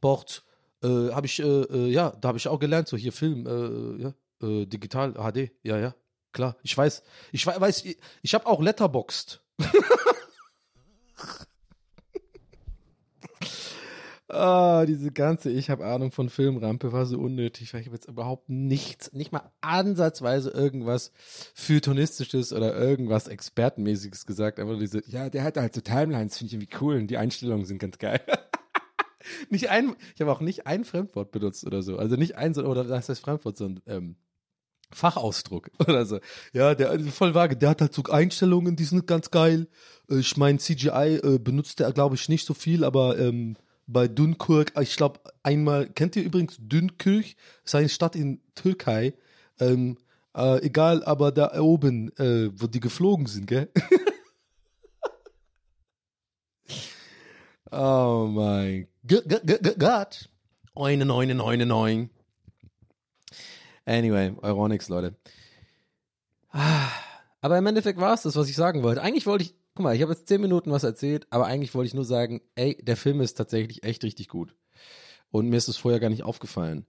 [0.00, 0.44] Bord.
[0.82, 4.02] Äh, habe ich, äh, äh, ja, da habe ich auch gelernt, so hier Film, äh,
[4.02, 5.94] ja, äh, digital, HD, ja, ja,
[6.32, 6.56] klar.
[6.62, 9.42] Ich weiß, ich wei- weiß, ich, ich habe auch Letterboxd.
[14.32, 18.06] Ah, diese ganze Ich habe Ahnung von Filmrampe war so unnötig, weil ich habe jetzt
[18.06, 21.10] überhaupt nichts, nicht mal ansatzweise irgendwas
[21.54, 24.60] Feuilletonistisches oder irgendwas Expertenmäßiges gesagt.
[24.60, 27.64] Einfach diese, ja, der hat halt so Timelines, finde ich irgendwie cool und die Einstellungen
[27.66, 28.20] sind ganz geil.
[29.48, 31.96] nicht ein, ich habe auch nicht ein Fremdwort benutzt oder so.
[31.96, 34.16] Also nicht ein, oder das heißt Fremdwort, sondern ähm,
[34.92, 36.20] Fachausdruck oder so.
[36.52, 39.68] Ja, der also voll vage, der hat halt so Einstellungen, die sind ganz geil.
[40.10, 44.06] Äh, Ich meine, CGI äh, benutzt er, glaube ich, nicht so viel, aber ähm, bei
[44.08, 47.26] Dunkirk, ich glaube, einmal, kennt ihr übrigens Dunkirk?
[47.62, 49.14] Das ist eine Stadt in Türkei.
[49.58, 49.98] Ähm,
[50.36, 53.68] äh, egal, aber da oben, äh, wo die geflogen sind, gell?
[57.72, 60.28] oh mein Gott.
[60.74, 62.10] Oine, neune, neune, neun.
[63.84, 65.16] Anyway, Euronics, Leute.
[66.52, 66.88] Ah,
[67.40, 69.02] Aber im Endeffekt war es das, was ich sagen wollte.
[69.02, 71.88] Eigentlich wollte ich, guck mal, ich habe jetzt zehn Minuten was erzählt, aber eigentlich wollte
[71.88, 74.54] ich nur sagen, ey, der Film ist tatsächlich echt richtig gut.
[75.30, 76.86] Und mir ist es vorher gar nicht aufgefallen.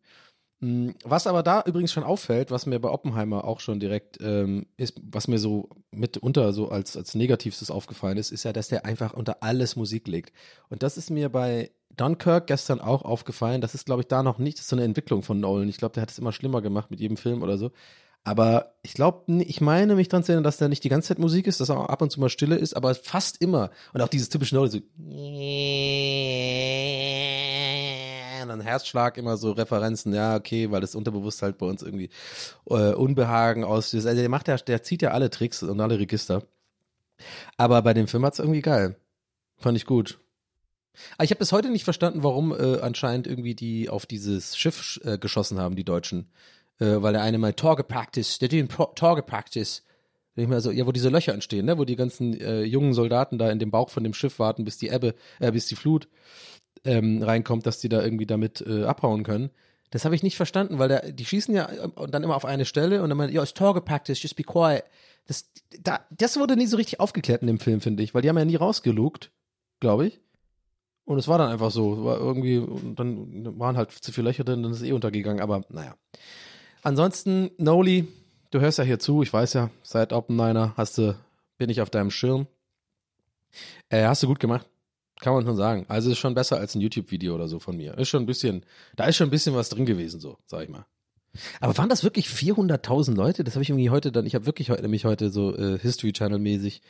[0.62, 4.68] Mm, Was aber da übrigens schon auffällt, was mir bei Oppenheimer auch schon direkt ähm,
[4.78, 8.86] ist, was mir so mitunter so als, als Negativstes aufgefallen ist, ist ja, dass der
[8.86, 10.34] einfach unter alles Musik legt.
[10.70, 13.62] Und das ist mir bei Dunkirk gestern auch aufgefallen.
[13.62, 15.68] Das ist, glaube ich, da noch nicht so eine Entwicklung von Nolan.
[15.68, 17.72] Ich glaube, der hat es immer schlimmer gemacht mit jedem Film oder so.
[18.24, 21.20] Aber ich glaube, ich meine mich dran zu erinnern, dass da nicht die ganze Zeit
[21.20, 23.72] Musik ist, dass auch ab und zu mal Stille ist, aber fast immer.
[23.94, 24.78] Und auch dieses typische Nolan, so
[28.50, 32.10] dann Herzschlag immer so Referenzen, ja, okay, weil das unterbewusst halt bei uns irgendwie
[32.70, 34.08] äh, Unbehagen auslöst.
[34.08, 36.44] Also der macht ja, der zieht ja alle Tricks und alle Register.
[37.58, 38.96] Aber bei dem Film hat's irgendwie geil.
[39.58, 40.20] Fand ich gut.
[41.16, 45.00] Aber ich habe bis heute nicht verstanden, warum äh, anscheinend irgendwie die auf dieses Schiff
[45.04, 46.30] äh, geschossen haben, die Deutschen.
[46.80, 49.84] Äh, weil der eine mal Torge Practice, der den Torge Practice.
[50.36, 53.60] So, ja, wo diese Löcher entstehen, ne, wo die ganzen äh, jungen Soldaten da in
[53.60, 56.08] dem Bauch von dem Schiff warten, bis die Ebbe, äh, bis die Flut
[56.86, 59.52] ähm, reinkommt, dass die da irgendwie damit äh, abhauen können.
[59.92, 62.66] Das habe ich nicht verstanden, weil der, die schießen ja äh, dann immer auf eine
[62.66, 64.84] Stelle und dann meinen, ja, ist Tor gepackt ist, just be quiet.
[65.28, 65.50] Das,
[65.82, 68.38] da, das wurde nie so richtig aufgeklärt in dem Film, finde ich, weil die haben
[68.38, 69.32] ja nie rausgelugt,
[69.80, 70.20] glaube ich.
[71.06, 72.66] Und es war dann einfach so, war irgendwie,
[72.96, 75.96] dann waren halt zu viele Löcher drin, dann ist es eh untergegangen, aber naja.
[76.84, 78.08] Ansonsten, Noli,
[78.52, 81.16] du hörst ja hier zu, ich weiß ja, seit Oppenheimer hast du,
[81.58, 82.48] bin ich auf deinem Schirm.
[83.90, 84.68] Äh, hast du gut gemacht.
[85.22, 85.86] Kann man schon sagen.
[85.88, 87.98] Also ist schon besser als ein YouTube-Video oder so von mir.
[87.98, 90.70] Ist schon ein bisschen, da ist schon ein bisschen was drin gewesen, so, sag ich
[90.70, 90.86] mal.
[91.62, 93.44] Aber waren das wirklich 400.000 Leute?
[93.44, 96.12] Das habe ich irgendwie heute dann, ich habe wirklich heute, nämlich heute so äh, History
[96.12, 96.82] Channel mäßig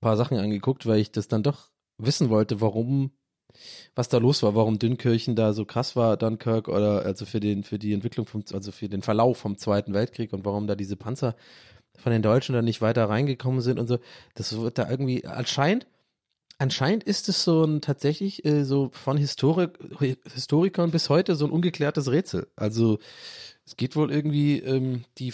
[0.00, 3.10] paar Sachen angeguckt, weil ich das dann doch wissen wollte, warum,
[3.94, 7.64] was da los war, warum Dünnkirchen da so krass war, Dunkirk oder also für den,
[7.64, 10.96] für die Entwicklung vom, also für den Verlauf vom Zweiten Weltkrieg und warum da diese
[10.96, 11.36] Panzer
[11.98, 13.98] von den Deutschen dann nicht weiter reingekommen sind und so.
[14.34, 15.86] Das wird da irgendwie anscheinend
[16.58, 19.78] Anscheinend ist es so ein tatsächlich äh, so von Historik,
[20.34, 22.48] Historikern bis heute so ein ungeklärtes Rätsel.
[22.56, 22.98] Also
[23.64, 25.32] es geht wohl irgendwie ähm, die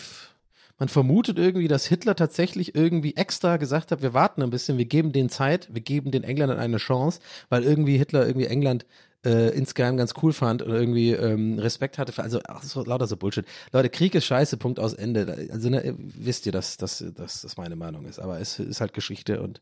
[0.79, 4.87] man vermutet irgendwie, dass Hitler tatsächlich irgendwie extra gesagt hat, wir warten ein bisschen, wir
[4.87, 8.85] geben denen Zeit, wir geben den Engländern eine Chance, weil irgendwie Hitler irgendwie England
[9.25, 13.07] äh, insgeheim ganz cool fand oder irgendwie ähm, Respekt hatte für, also ach, so, lauter
[13.07, 13.47] so Bullshit.
[13.73, 15.49] Leute, Krieg ist scheiße, Punkt aus Ende.
[15.53, 19.61] Also ne, wisst ihr, dass das meine Meinung ist, aber es ist halt Geschichte und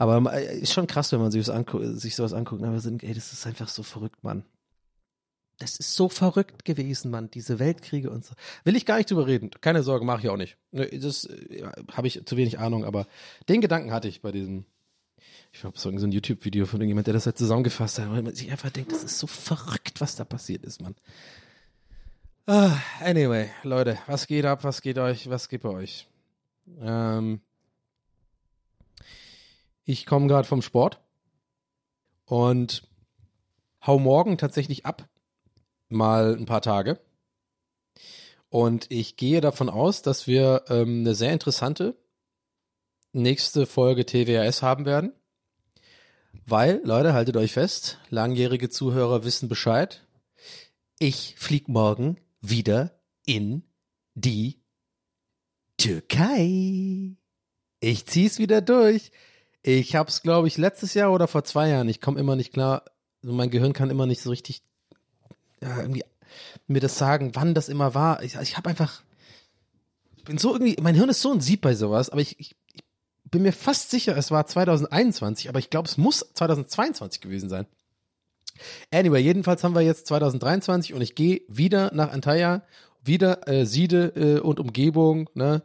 [0.00, 2.62] aber äh, ist schon krass, wenn man sich, sich sowas anguckt.
[2.62, 4.44] Aber sind, ey, das ist einfach so verrückt, Mann.
[5.58, 8.34] Das ist so verrückt gewesen, Mann, diese Weltkriege und so.
[8.64, 9.50] Will ich gar nicht drüber reden.
[9.60, 10.56] Keine Sorge, mache ich auch nicht.
[10.72, 13.06] Das äh, habe ich zu wenig Ahnung, aber
[13.50, 14.64] den Gedanken hatte ich bei diesem.
[15.52, 18.50] Ich habe so ein YouTube-Video von irgendjemand, der das halt zusammengefasst hat, weil man sich
[18.50, 20.94] einfach denkt, das ist so verrückt, was da passiert ist, Mann.
[22.46, 26.08] Ah, anyway, Leute, was geht ab, was geht euch, was geht bei euch?
[26.80, 27.42] Ähm,
[29.84, 31.00] Ich komme gerade vom Sport
[32.24, 32.82] und
[33.86, 35.08] hau morgen tatsächlich ab,
[35.88, 37.00] mal ein paar Tage.
[38.48, 41.96] Und ich gehe davon aus, dass wir ähm, eine sehr interessante
[43.12, 45.12] nächste Folge TWRS haben werden.
[46.46, 50.06] Weil, Leute, haltet euch fest, langjährige Zuhörer wissen Bescheid.
[50.98, 53.62] Ich flieg morgen wieder in
[54.14, 54.60] die
[55.76, 57.16] Türkei.
[57.80, 59.10] Ich zieh's wieder durch.
[59.62, 61.88] Ich hab's, glaube ich, letztes Jahr oder vor zwei Jahren.
[61.88, 62.84] Ich komme immer nicht klar.
[63.22, 64.62] Also mein Gehirn kann immer nicht so richtig
[65.62, 65.84] ja,
[66.66, 68.22] mir das sagen, wann das immer war.
[68.22, 69.02] Ich, ich habe einfach,
[70.16, 72.56] ich bin so irgendwie, mein Hirn ist so ein Sieb bei sowas, aber ich, ich,
[72.72, 72.82] ich
[73.24, 77.66] bin mir fast sicher, es war 2021, aber ich glaube, es muss 2022 gewesen sein.
[78.90, 82.62] Anyway, jedenfalls haben wir jetzt 2023 und ich gehe wieder nach Antalya,
[83.02, 85.62] wieder äh, Siede äh, und Umgebung, ne?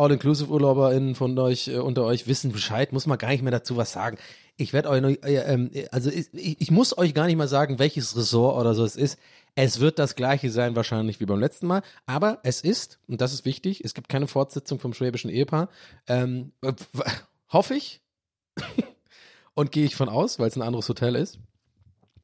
[0.00, 3.92] All-Inclusive-UrlauberInnen von euch, äh, unter euch wissen Bescheid, muss man gar nicht mehr dazu was
[3.92, 4.16] sagen.
[4.56, 8.16] Ich werde euch, äh, äh, also ich, ich muss euch gar nicht mal sagen, welches
[8.16, 9.18] Ressort oder so es ist.
[9.54, 13.32] Es wird das gleiche sein wahrscheinlich wie beim letzten Mal, aber es ist, und das
[13.32, 15.68] ist wichtig, es gibt keine Fortsetzung vom schwäbischen Ehepaar,
[16.06, 16.72] ähm, äh,
[17.50, 18.00] hoffe ich
[19.54, 21.38] und gehe ich von aus, weil es ein anderes Hotel ist.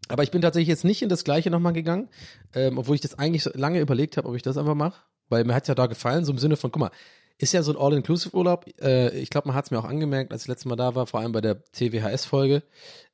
[0.08, 2.08] Aber ich bin tatsächlich jetzt nicht in das gleiche nochmal gegangen,
[2.54, 5.54] ähm, obwohl ich das eigentlich lange überlegt habe, ob ich das einfach mache, weil mir
[5.54, 6.90] hat ja da gefallen, so im Sinne von, guck mal,
[7.38, 8.66] ist ja so ein All-Inclusive-Urlaub.
[8.80, 11.06] Äh, ich glaube, man hat es mir auch angemerkt, als ich letztes Mal da war,
[11.06, 12.62] vor allem bei der TWHS-Folge,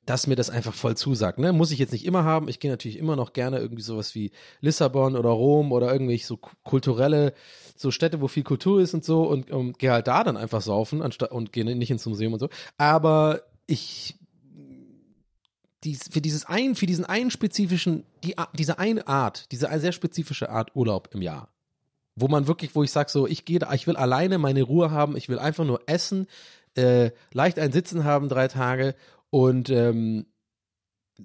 [0.06, 1.38] dass mir das einfach voll zusagt.
[1.38, 1.52] Ne?
[1.52, 2.48] Muss ich jetzt nicht immer haben.
[2.48, 6.36] Ich gehe natürlich immer noch gerne irgendwie sowas wie Lissabon oder Rom oder irgendwelche so
[6.36, 7.34] kulturelle,
[7.76, 10.60] so Städte, wo viel Kultur ist und so und um, gehe halt da dann einfach
[10.60, 12.48] saufen anstatt und gehe nicht ins Museum und so.
[12.78, 14.16] Aber ich
[15.84, 20.50] dies, für dieses ein, für diesen einen spezifischen, die, diese eine Art, diese sehr spezifische
[20.50, 21.51] Art Urlaub im Jahr,
[22.14, 25.16] wo man wirklich, wo ich sage so, ich gehe, ich will alleine meine Ruhe haben,
[25.16, 26.26] ich will einfach nur essen,
[26.76, 28.94] äh, leicht ein Sitzen haben drei Tage
[29.30, 30.26] und ähm,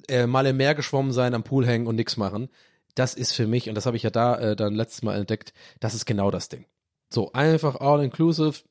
[0.08, 2.50] äh, mal im Meer geschwommen sein, am Pool hängen und nichts machen.
[2.96, 5.54] Das ist für mich, und das habe ich ja da äh, dann letztes Mal entdeckt,
[5.80, 6.66] das ist genau das Ding.
[7.10, 8.64] So, einfach all inclusive,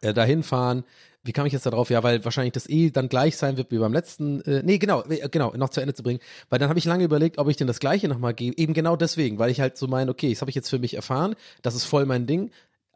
[0.00, 0.84] äh, dahin fahren.
[1.22, 1.90] Wie kam ich jetzt darauf?
[1.90, 4.40] Ja, weil wahrscheinlich das eh dann gleich sein wird wie beim letzten.
[4.42, 6.20] Äh, nee, genau, äh, genau, noch zu Ende zu bringen.
[6.48, 8.56] Weil dann habe ich lange überlegt, ob ich denn das gleiche nochmal gebe.
[8.56, 10.94] Eben genau deswegen, weil ich halt so meine, okay, das habe ich jetzt für mich
[10.94, 12.50] erfahren, das ist voll mein Ding.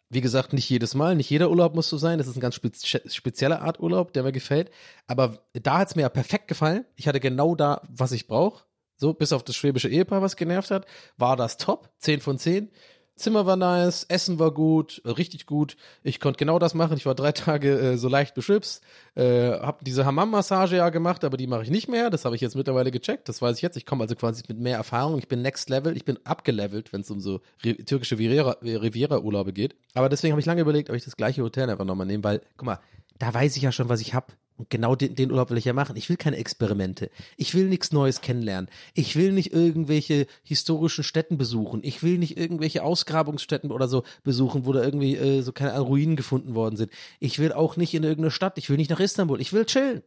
[0.09, 2.19] Wie gesagt, nicht jedes Mal, nicht jeder Urlaub muss so sein.
[2.19, 4.71] Das ist eine ganz spez spezielle Art Urlaub, der mir gefällt.
[5.07, 6.85] Aber da hat es mir ja perfekt gefallen.
[6.97, 8.65] Ich hatte genau da, was ich brauche.
[8.97, 11.91] So, bis auf das schwäbische Ehepaar, was genervt hat, war das top.
[11.99, 12.71] 10 von 10.
[13.17, 15.77] Zimmer war nice, Essen war gut, äh, richtig gut.
[16.03, 16.97] Ich konnte genau das machen.
[16.97, 18.83] Ich war drei Tage äh, so leicht beschwipst.
[19.15, 22.11] Äh, hab diese Hammam-Massage ja gemacht, aber die mache ich nicht mehr.
[22.11, 23.29] Das habe ich jetzt mittlerweile gecheckt.
[23.29, 23.77] Das weiß ich jetzt.
[23.77, 25.19] Ich komme also quasi mit mehr Erfahrung.
[25.19, 25.97] Ich bin next level.
[25.97, 29.77] Ich bin abgelevelt, wenn es um so türkische Riviera-Urlaube geht.
[29.95, 32.41] Aber deswegen habe ich lange überlegt, ob ich das gleiche Hotel einfach nochmal nehme, weil,
[32.57, 32.81] guck mal,
[33.19, 34.37] da weiß ich ja schon, was ich hab.
[34.57, 35.97] Und genau den, den Urlaub will ich ja machen.
[35.97, 37.11] Ich will keine Experimente.
[37.37, 38.71] Ich will nichts Neues kennenlernen.
[38.95, 41.81] Ich will nicht irgendwelche historischen Städten besuchen.
[41.83, 46.15] Ich will nicht irgendwelche Ausgrabungsstätten oder so besuchen, wo da irgendwie äh, so keine Ruinen
[46.15, 46.93] gefunden worden sind.
[47.19, 48.59] Ich will auch nicht in irgendeine Stadt.
[48.59, 49.41] Ich will nicht nach Istanbul.
[49.41, 50.03] Ich will chillen.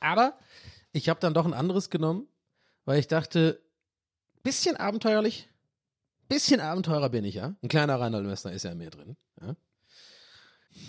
[0.00, 0.38] Aber
[0.92, 2.26] ich habe dann doch ein anderes genommen,
[2.84, 3.60] weil ich dachte,
[4.42, 5.48] bisschen abenteuerlich,
[6.28, 7.54] bisschen Abenteurer bin ich ja.
[7.62, 9.16] Ein kleiner Reinhold Messner ist ja in mir drin.
[9.40, 9.56] Ja?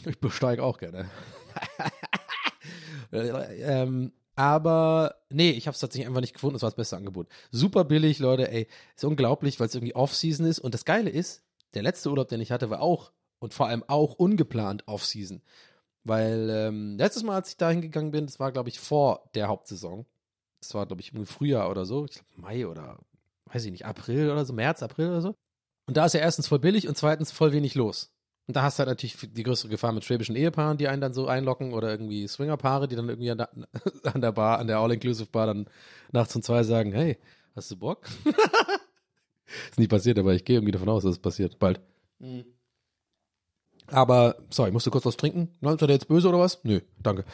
[0.06, 1.10] Ich besteige auch gerne.
[3.12, 6.54] ähm, aber nee, ich habe es tatsächlich einfach nicht gefunden.
[6.54, 7.28] Das war das beste Angebot.
[7.52, 8.49] Super billig, Leute.
[8.49, 10.60] Ey, ist unglaublich, weil es irgendwie Off-Season ist.
[10.60, 13.84] Und das Geile ist, der letzte Urlaub, den ich hatte, war auch und vor allem
[13.88, 15.41] auch ungeplant Off-Season.
[16.04, 19.47] Weil ähm, letztes Mal, als ich da hingegangen bin, das war, glaube ich, vor der
[19.47, 20.06] Hauptsaison.
[20.62, 22.06] Das war, glaube ich, im Frühjahr oder so.
[22.06, 22.97] Ich glaube, Mai oder,
[23.45, 25.36] weiß ich nicht, April oder so, März, April oder so.
[25.86, 28.12] Und da ist ja erstens voll billig und zweitens voll wenig los.
[28.49, 31.13] Und da hast du halt natürlich die größere Gefahr mit schwäbischen Ehepaaren, die einen dann
[31.13, 33.49] so einlocken oder irgendwie Swingerpaare, die dann irgendwie an der,
[34.12, 35.69] an der Bar, an der All-Inclusive-Bar dann
[36.12, 37.19] nachts um zwei sagen, hey,
[37.55, 38.07] hast du Bock?
[39.69, 41.59] ist nie passiert, aber ich gehe irgendwie davon aus, dass es passiert.
[41.59, 41.79] Bald.
[42.17, 42.43] Mhm.
[43.85, 45.49] Aber, sorry, musst du kurz was trinken?
[45.62, 46.63] Ist der jetzt böse oder was?
[46.63, 47.25] Nö, danke.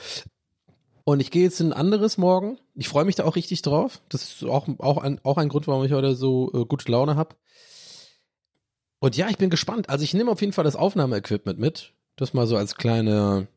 [1.05, 2.59] Und ich gehe jetzt in ein anderes morgen.
[2.73, 4.01] Ich freue mich da auch richtig drauf.
[4.09, 7.15] Das ist auch, auch, ein, auch ein Grund, warum ich heute so äh, gute Laune
[7.15, 7.37] habe.
[9.05, 9.87] Und ja, ich bin gespannt.
[9.87, 11.93] Also ich nehme auf jeden Fall das Aufnahmeequipment mit.
[12.15, 13.47] Das mal so als kleine,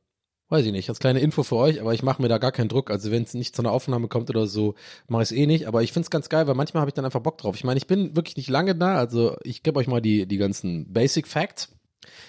[0.51, 2.69] weiß ich nicht, als kleine Info für euch, aber ich mache mir da gar keinen
[2.69, 2.91] Druck.
[2.91, 4.75] Also wenn es nicht zu einer Aufnahme kommt oder so,
[5.07, 5.67] mache ich es eh nicht.
[5.67, 7.57] Aber ich finde es ganz geil, weil manchmal habe ich dann einfach Bock drauf.
[7.57, 8.97] Ich meine, ich bin wirklich nicht lange da.
[8.97, 11.75] Also ich gebe euch mal die, die ganzen Basic Facts.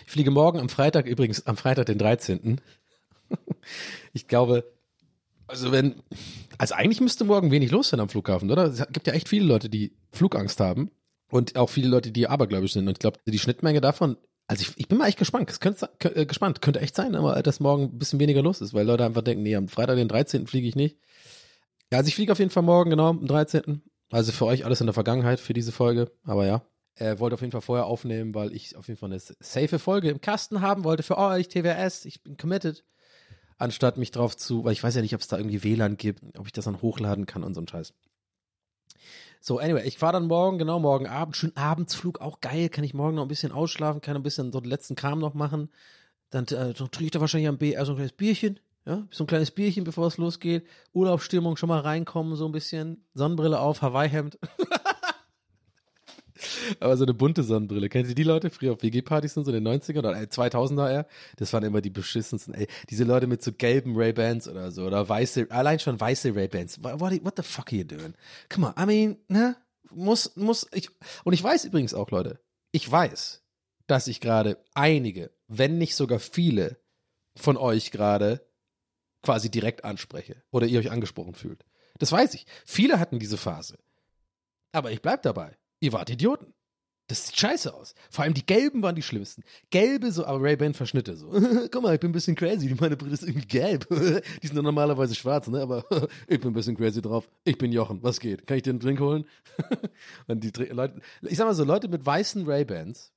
[0.06, 2.62] Ich fliege morgen am Freitag, übrigens am Freitag, den 13.
[4.14, 4.64] ich glaube,
[5.46, 5.96] also wenn,
[6.58, 8.68] also eigentlich müsste morgen wenig los sein am Flughafen, oder?
[8.68, 10.90] Es gibt ja echt viele Leute, die Flugangst haben.
[11.30, 12.88] Und auch viele Leute, die abergläubisch sind.
[12.88, 15.50] Und ich glaube, die Schnittmenge davon Also ich, ich bin mal echt gespannt.
[15.52, 16.62] Es könnte, äh, gespannt.
[16.62, 19.44] Könnte echt sein, aber dass morgen ein bisschen weniger los ist, weil Leute einfach denken,
[19.44, 20.48] nee, am Freitag, den 13.
[20.48, 20.98] fliege ich nicht.
[21.92, 23.82] Ja, also ich fliege auf jeden Fall morgen, genau, am 13.
[24.12, 26.64] Also für euch alles in der Vergangenheit für diese Folge, aber ja.
[26.96, 30.10] Äh, wollte auf jeden Fall vorher aufnehmen, weil ich auf jeden Fall eine safe Folge
[30.10, 32.06] im Kasten haben wollte für euch, TWS.
[32.06, 32.84] Ich bin committed.
[33.58, 36.22] Anstatt mich drauf zu, weil ich weiß ja nicht, ob es da irgendwie WLAN gibt,
[36.38, 37.94] ob ich das dann hochladen kann und so ein Scheiß.
[39.42, 42.94] So, anyway, ich fahre dann morgen, genau, morgen Abend, schön Abendsflug, auch geil, kann ich
[42.94, 45.70] morgen noch ein bisschen ausschlafen, kann ein bisschen so den letzten Kram noch machen.
[46.30, 49.28] Dann äh, trinke ich da wahrscheinlich am B, also ein kleines Bierchen, ja, so ein
[49.28, 50.66] kleines Bierchen, bevor es losgeht.
[50.94, 53.06] Urlaubsstimmung schon mal reinkommen, so ein bisschen.
[53.14, 54.38] Sonnenbrille auf, Hawaii-Hemd.
[56.80, 57.90] Aber so eine bunte Sonnenbrille.
[57.90, 60.92] Kennt ihr die Leute früher auf WG-Partys und so in den 90ern oder äh, 2000er
[60.92, 61.08] eher?
[61.38, 62.54] Das waren immer die beschissensten.
[62.54, 66.84] Ey, diese Leute mit so gelben Ray-Bans oder so oder weiße, allein schon weiße Ray-Bans.
[66.84, 68.14] What, what the fuck are you doing?
[68.50, 69.56] Come on, I mean, ne?
[69.92, 70.90] Muss, muss, ich,
[71.24, 72.40] und ich weiß übrigens auch, Leute,
[72.72, 73.42] ich weiß,
[73.88, 76.78] dass ich gerade einige, wenn nicht sogar viele
[77.36, 78.46] von euch gerade
[79.24, 81.66] quasi direkt anspreche oder ihr euch angesprochen fühlt.
[81.98, 82.46] Das weiß ich.
[82.66, 83.78] Viele hatten diese Phase.
[84.72, 85.58] Aber ich bleib dabei.
[85.80, 86.54] Ihr wart Idioten.
[87.10, 87.96] Das sieht scheiße aus.
[88.12, 89.44] Vor allem die gelben waren die schlimmsten.
[89.72, 91.32] Gelbe, so, aber Ray-Ban Verschnitte so.
[91.72, 92.72] Guck mal, ich bin ein bisschen crazy.
[92.80, 93.88] Meine Brille ist irgendwie gelb.
[94.44, 95.60] die sind doch normalerweise schwarz, ne?
[95.60, 95.84] Aber
[96.28, 97.28] ich bin ein bisschen crazy drauf.
[97.46, 98.04] Ich bin Jochen.
[98.04, 98.46] Was geht?
[98.46, 99.26] Kann ich dir einen Drink holen?
[100.28, 103.12] Und die Leute, ich sag mal so, Leute mit weißen Ray-Bans.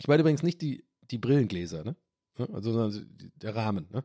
[0.00, 1.96] Ich meine übrigens nicht die, die Brillengläser, ne?
[2.52, 4.04] Also sondern der Rahmen, ne?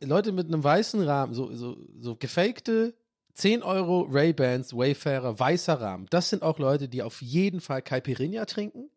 [0.00, 2.94] Leute mit einem weißen Rahmen, so, so, so gefakte
[3.34, 6.06] 10 Euro Ray-Bans, Wayfarer, weißer Rahmen.
[6.10, 8.90] Das sind auch Leute, die auf jeden Fall Caipirinha trinken.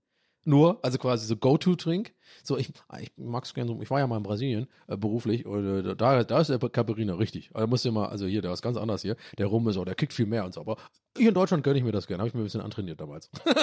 [0.47, 2.13] Nur, also quasi so Go-To-Drink.
[2.43, 5.85] So, ich, ich mag's gerne so, ich war ja mal in Brasilien, äh, beruflich, und
[5.85, 7.49] äh, da, da ist der Caipirinha richtig.
[7.53, 9.15] Da musst du immer, also hier, der ist ganz anders hier.
[9.39, 10.61] Der Rum ist auch, der kickt viel mehr und so.
[10.61, 10.77] Aber
[11.17, 12.21] hier in Deutschland gönne ich mir das gerne.
[12.21, 13.31] Habe ich mir ein bisschen antrainiert damals.
[13.45, 13.53] oh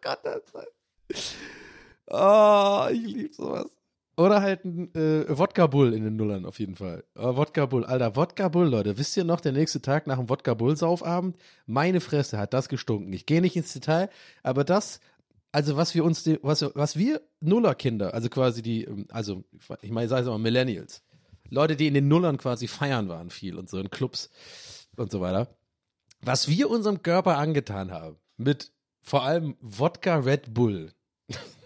[0.00, 0.42] Gott, das
[1.08, 1.36] ist
[2.06, 3.70] Oh, ich lieb sowas.
[4.16, 7.02] Oder halt ein äh, Wodka Bull in den Nullern auf jeden Fall.
[7.16, 8.98] Oh, Wodka Bull, Alter, Wodka Bull, Leute.
[8.98, 11.36] Wisst ihr noch, der nächste Tag nach dem Wodka Bull Saufabend?
[11.66, 13.12] Meine Fresse hat das gestunken.
[13.12, 14.10] Ich gehe nicht ins Detail,
[14.42, 15.00] aber das,
[15.50, 19.44] also was wir uns, was, was wir Nullerkinder, also quasi die, also
[19.80, 21.02] ich meine, sei es mal Millennials,
[21.48, 24.30] Leute, die in den Nullern quasi feiern waren viel und so in Clubs
[24.96, 25.48] und so weiter,
[26.20, 28.72] was wir unserem Körper angetan haben mit
[29.02, 30.92] vor allem Wodka Red Bull.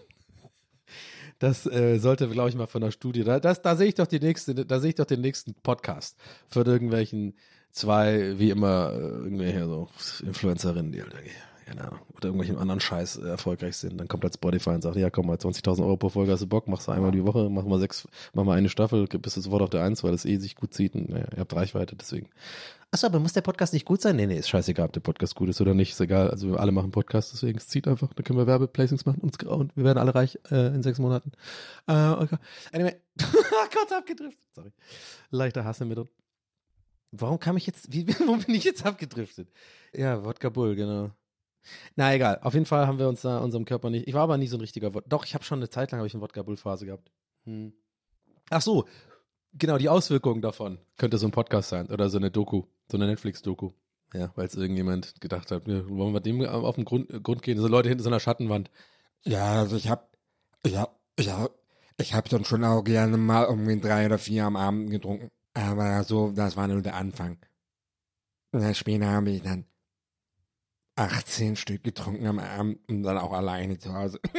[1.39, 3.23] Das äh, sollte, glaube ich, mal von der Studie.
[3.23, 6.17] Da, das, da sehe ich doch die nächste, da sehe ich doch den nächsten Podcast
[6.49, 7.35] von irgendwelchen
[7.71, 9.89] zwei, wie immer, äh, irgendwelche so
[10.23, 11.13] Influencerinnen, die halt
[11.67, 13.97] keine Ahnung, oder irgendwelchen anderen Scheiß äh, erfolgreich sind.
[13.97, 16.47] Dann kommt halt Spotify und sagt, ja komm mal, 20.000 Euro pro Folge, hast du
[16.47, 19.41] Bock, machst du einmal die Woche, mach mal sechs, mach mal eine Staffel, bist du
[19.41, 21.97] sofort auf der Eins, weil das eh sich gut zieht und naja, ihr habt Reichweite,
[21.97, 22.29] deswegen.
[22.89, 24.15] Achso, aber muss der Podcast nicht gut sein?
[24.15, 26.31] Nee, nee, ist scheißegal, ob der Podcast gut ist oder nicht, ist egal.
[26.31, 28.13] Also wir alle machen Podcasts, deswegen es zieht einfach.
[28.13, 31.33] Dann können wir Werbeplacings machen und, und wir werden alle reich äh, in sechs Monaten.
[31.87, 32.37] Äh, okay.
[32.71, 32.95] Anyway,
[33.73, 34.39] kurz abgedriftet.
[34.53, 34.71] Sorry.
[35.31, 36.07] Leichter Hass im Mittel.
[37.11, 39.49] Warum kam ich jetzt, wie, warum bin ich jetzt abgedriftet?
[39.93, 41.11] Ja, Wodka Bull, genau.
[41.97, 44.07] Na egal, auf jeden Fall haben wir uns da unserem Körper nicht.
[44.07, 45.09] Ich war aber nie so ein richtiger Wodka.
[45.09, 47.11] Doch, ich habe schon eine Zeit lang habe ich eine Wodka Bull Phase gehabt.
[47.43, 47.73] Hm.
[48.49, 48.85] Ach so,
[49.57, 53.07] genau, die Auswirkungen davon könnte so ein Podcast sein oder so eine Doku, so eine
[53.07, 53.71] Netflix-Doku.
[54.13, 57.59] Ja, weil es irgendjemand gedacht hat, wir wollen wir dem auf den Grund, Grund gehen.
[57.59, 58.71] So Leute hinter so einer Schattenwand.
[59.25, 60.15] Ja, also ich hab,
[60.63, 60.97] ich hab,
[61.97, 65.29] ich hab dann schon auch gerne mal irgendwie drei oder vier am Abend getrunken.
[65.53, 67.37] Aber so, das war nur der Anfang.
[68.51, 69.65] Und dann später habe ich dann
[70.95, 74.19] 18 Stück getrunken am Abend und dann auch alleine zu Hause.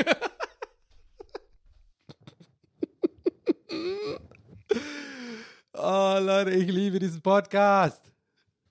[5.80, 8.02] Oh, Leute, ich liebe diesen Podcast.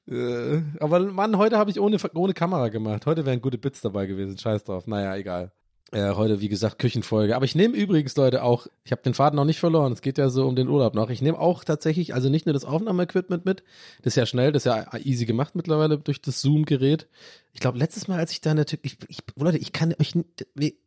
[0.10, 3.06] Äh, aber Mann, heute habe ich ohne, ohne Kamera gemacht.
[3.06, 4.38] Heute wären gute Bits dabei gewesen.
[4.38, 4.88] Scheiß drauf.
[4.88, 5.54] Naja, egal.
[5.94, 7.38] Äh, heute, wie gesagt, Küchenfolge.
[7.38, 9.94] Aber ich nehme übrigens, Leute, auch, ich habe den Faden noch nicht verloren.
[9.94, 11.10] Es geht ja so um den Urlaub noch.
[11.10, 13.64] Ich nehme auch tatsächlich, also nicht nur das Aufnahmeequipment mit.
[14.02, 17.08] Das ist ja schnell, das ist ja easy gemacht mittlerweile durch das Zoom-Gerät.
[17.54, 20.14] Ich glaube, letztes Mal, als ich da natürlich, ich, ich, Leute, ich kann euch,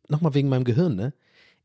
[0.07, 1.13] nochmal wegen meinem Gehirn, ne?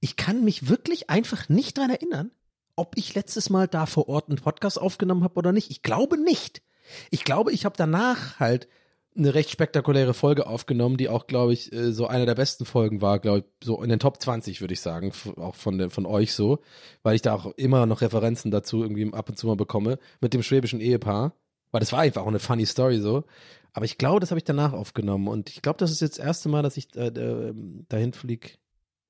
[0.00, 2.30] Ich kann mich wirklich einfach nicht dran erinnern,
[2.76, 5.70] ob ich letztes Mal da vor Ort einen Podcast aufgenommen habe oder nicht.
[5.70, 6.62] Ich glaube nicht.
[7.10, 8.68] Ich glaube, ich habe danach halt
[9.16, 13.00] eine recht spektakuläre Folge aufgenommen, die auch, glaube ich, äh, so eine der besten Folgen
[13.00, 16.06] war, glaube ich, so in den Top 20, würde ich sagen, auch von, der, von
[16.06, 16.60] euch so,
[17.02, 20.34] weil ich da auch immer noch Referenzen dazu irgendwie ab und zu mal bekomme, mit
[20.34, 21.32] dem schwäbischen Ehepaar,
[21.70, 23.24] weil das war einfach auch eine funny Story so,
[23.72, 26.26] aber ich glaube, das habe ich danach aufgenommen und ich glaube, das ist jetzt das
[26.26, 27.54] erste Mal, dass ich äh, äh,
[27.88, 28.50] dahin fliege,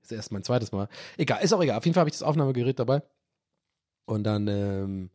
[0.02, 2.22] ist erst mein zweites Mal, egal, ist auch egal, auf jeden Fall habe ich das
[2.22, 3.02] Aufnahmegerät dabei
[4.06, 5.10] und dann ähm,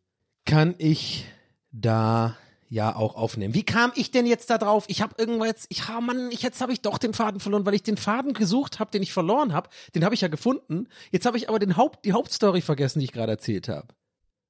[0.46, 1.26] kann ich
[1.72, 2.38] da
[2.70, 3.54] ja auch aufnehmen.
[3.54, 4.86] Wie kam ich denn jetzt da drauf?
[4.88, 7.74] Ich habe irgendwas, ich ha Mann, ich, jetzt habe ich doch den Faden verloren, weil
[7.74, 9.70] ich den Faden gesucht habe, den ich verloren habe.
[9.94, 10.88] Den habe ich ja gefunden.
[11.12, 13.88] Jetzt habe ich aber den Haupt, die Hauptstory vergessen, die ich gerade erzählt habe.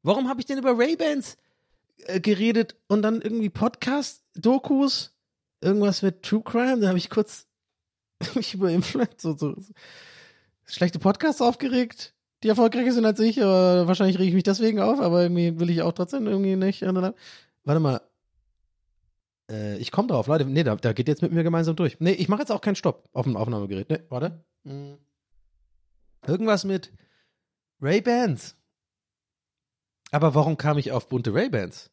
[0.04, 1.38] Warum habe ich denn über Ray-Bans
[2.06, 5.16] äh, geredet und dann irgendwie Podcast, Dokus,
[5.60, 6.80] irgendwas mit True Crime?
[6.80, 7.48] Da habe ich kurz
[8.36, 9.56] mich über Influencer, so, so
[10.66, 12.14] schlechte Podcasts aufgeregt,
[12.44, 15.70] die erfolgreicher sind als ich, aber wahrscheinlich rege ich mich deswegen auf, aber irgendwie will
[15.70, 16.82] ich auch trotzdem irgendwie nicht.
[16.82, 18.02] Warte mal.
[19.50, 20.46] Äh, ich komme drauf, Leute.
[20.46, 22.00] Nee, da, da geht jetzt mit mir gemeinsam durch.
[22.00, 23.90] Nee, ich mache jetzt auch keinen Stopp auf dem Aufnahmegerät.
[23.90, 24.44] Nee, warte.
[24.64, 24.98] Hm.
[26.26, 26.92] Irgendwas mit
[27.82, 28.56] Ray-Bans.
[30.12, 31.92] Aber warum kam ich auf bunte Ray-Bans?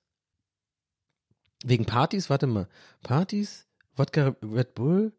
[1.65, 2.31] Wegen Partys?
[2.31, 2.69] Warte mal.
[3.03, 3.67] Partys?
[3.97, 5.13] Wodka Red Bull?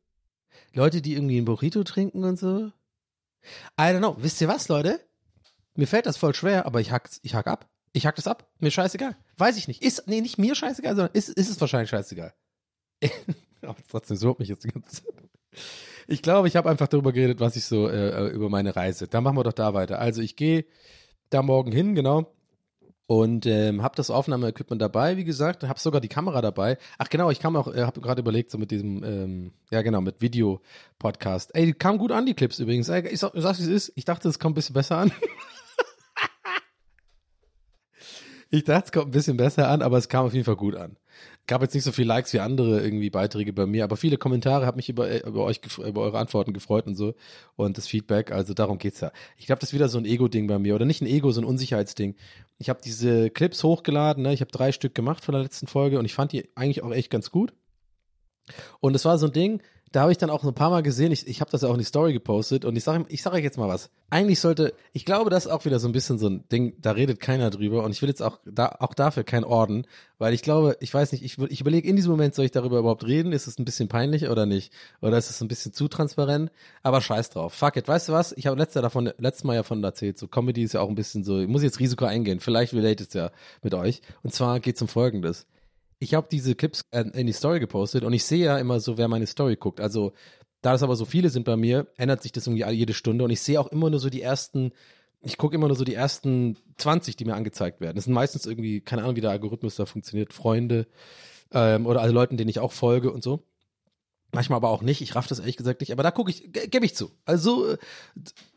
[0.74, 2.72] Leute, die irgendwie ein Burrito trinken und so?
[3.78, 4.16] I don't know.
[4.20, 5.00] Wisst ihr was, Leute?
[5.80, 7.70] Mir fällt das voll schwer, aber ich hack, ich hack ab.
[7.94, 8.52] Ich hack das ab.
[8.60, 9.16] Mir scheißegal.
[9.38, 9.82] Weiß ich nicht.
[9.82, 12.34] Ist, nee, nicht mir scheißegal, sondern ist, ist es wahrscheinlich scheißegal.
[13.62, 15.14] aber trotzdem so mich jetzt die ganze Zeit.
[16.10, 19.08] Ich glaube, ich habe einfach darüber geredet, was ich so äh, über meine Reise.
[19.08, 20.00] Da machen wir doch da weiter.
[20.00, 20.66] Also ich gehe
[21.30, 22.30] da morgen hin, genau.
[23.08, 26.78] Und ähm, habe das Aufnahmeequipment dabei, wie gesagt, habe sogar die Kamera dabei.
[26.98, 30.02] Ach genau, ich kam auch, äh, habe gerade überlegt, so mit diesem, ähm, ja genau,
[30.02, 31.56] mit Video-Podcast.
[31.56, 32.90] Ey, kam gut an, die Clips übrigens.
[32.90, 33.94] Ich sag, sag's, wie es ist.
[33.96, 35.14] Ich dachte, es kommt ein bisschen besser an.
[38.50, 40.76] ich dachte, es kommt ein bisschen besser an, aber es kam auf jeden Fall gut
[40.76, 40.98] an.
[41.46, 44.66] Gab jetzt nicht so viele Likes wie andere irgendwie Beiträge bei mir, aber viele Kommentare
[44.66, 47.16] haben mich über, äh, über euch, über eure Antworten gefreut und so
[47.56, 48.32] und das Feedback.
[48.32, 49.12] Also darum geht's ja.
[49.38, 51.42] Ich glaube, das ist wieder so ein Ego-Ding bei mir oder nicht ein Ego, so
[51.42, 52.16] ein Unsicherheitsding.
[52.58, 54.34] Ich habe diese Clips hochgeladen, ne?
[54.34, 56.92] ich habe drei Stück gemacht von der letzten Folge und ich fand die eigentlich auch
[56.92, 57.54] echt ganz gut.
[58.80, 59.62] Und es war so ein Ding,
[59.92, 61.74] da habe ich dann auch ein paar Mal gesehen, ich, ich habe das ja auch
[61.74, 63.90] in die Story gepostet und ich sage ich sag euch jetzt mal was.
[64.10, 66.92] Eigentlich sollte, ich glaube, das ist auch wieder so ein bisschen so ein Ding, da
[66.92, 69.86] redet keiner drüber und ich will jetzt auch, da, auch dafür kein Orden,
[70.18, 72.80] weil ich glaube, ich weiß nicht, ich, ich überlege in diesem Moment, soll ich darüber
[72.80, 73.32] überhaupt reden?
[73.32, 74.72] Ist es ein bisschen peinlich oder nicht?
[75.02, 76.52] Oder ist es ein bisschen zu transparent?
[76.84, 77.54] Aber scheiß drauf.
[77.54, 77.88] Fuck it.
[77.88, 78.34] Weißt du was?
[78.34, 80.96] Ich habe letztes, davon, letztes Mal ja von erzählt, so Comedy ist ja auch ein
[80.96, 83.32] bisschen so, ich muss jetzt Risiko eingehen, vielleicht relate es ja
[83.64, 84.02] mit euch.
[84.24, 85.48] Und zwar geht es um Folgendes
[86.00, 88.98] ich habe diese Clips äh, in die Story gepostet und ich sehe ja immer so,
[88.98, 89.80] wer meine Story guckt.
[89.80, 90.14] Also,
[90.62, 93.30] da das aber so viele sind bei mir, ändert sich das irgendwie jede Stunde und
[93.30, 94.72] ich sehe auch immer nur so die ersten,
[95.22, 97.96] ich gucke immer nur so die ersten 20, die mir angezeigt werden.
[97.96, 100.88] Das sind meistens irgendwie, keine Ahnung, wie der Algorithmus da funktioniert, Freunde
[101.52, 103.44] ähm, oder alle Leuten, denen ich auch folge und so.
[104.32, 105.02] Manchmal aber auch nicht.
[105.02, 105.92] Ich raff das ehrlich gesagt nicht.
[105.92, 107.12] Aber da gucke ich, gebe ich zu.
[107.26, 107.76] Also,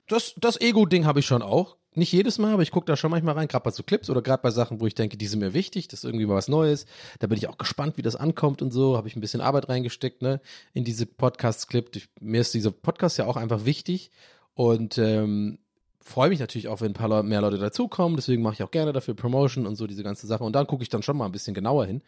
[0.06, 3.10] das, das Ego-Ding habe ich schon auch nicht jedes Mal, aber ich gucke da schon
[3.10, 5.40] manchmal rein, gerade bei so Clips oder gerade bei Sachen, wo ich denke, die sind
[5.40, 6.86] mir wichtig, das ist irgendwie mal was Neues.
[7.18, 8.96] Da bin ich auch gespannt, wie das ankommt und so.
[8.96, 10.40] Habe ich ein bisschen Arbeit reingesteckt, ne,
[10.72, 11.90] in diese Podcast-Clip.
[12.20, 14.10] Mir ist dieser Podcast ja auch einfach wichtig
[14.54, 15.58] und ähm,
[16.00, 18.16] freue mich natürlich auch, wenn ein paar mehr Leute dazukommen.
[18.16, 20.44] Deswegen mache ich auch gerne dafür Promotion und so diese ganze Sache.
[20.44, 22.02] Und dann gucke ich dann schon mal ein bisschen genauer hin.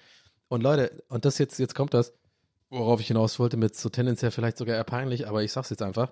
[0.48, 2.14] Und Leute, und das jetzt, jetzt kommt das,
[2.70, 5.82] worauf ich hinaus wollte, mit so tendenziell vielleicht sogar eher peinlich, aber ich sag's jetzt
[5.82, 6.10] einfach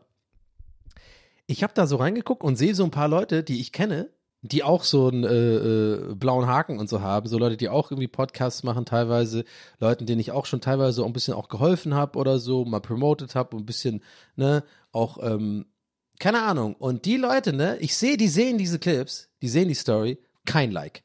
[1.53, 4.65] ich habe da so reingeguckt und sehe so ein paar Leute, die ich kenne, die
[4.65, 8.09] auch so einen äh, äh, blauen Haken und so haben, so Leute, die auch irgendwie
[8.09, 9.45] Podcasts machen, teilweise
[9.79, 12.81] Leuten, denen ich auch schon teilweise auch ein bisschen auch geholfen habe oder so, mal
[12.81, 14.03] promoted habe und ein bisschen,
[14.35, 15.67] ne, auch, ähm,
[16.19, 16.75] keine Ahnung.
[16.75, 20.73] Und die Leute, ne, ich sehe, die sehen diese Clips, die sehen die Story, kein
[20.73, 21.05] Like.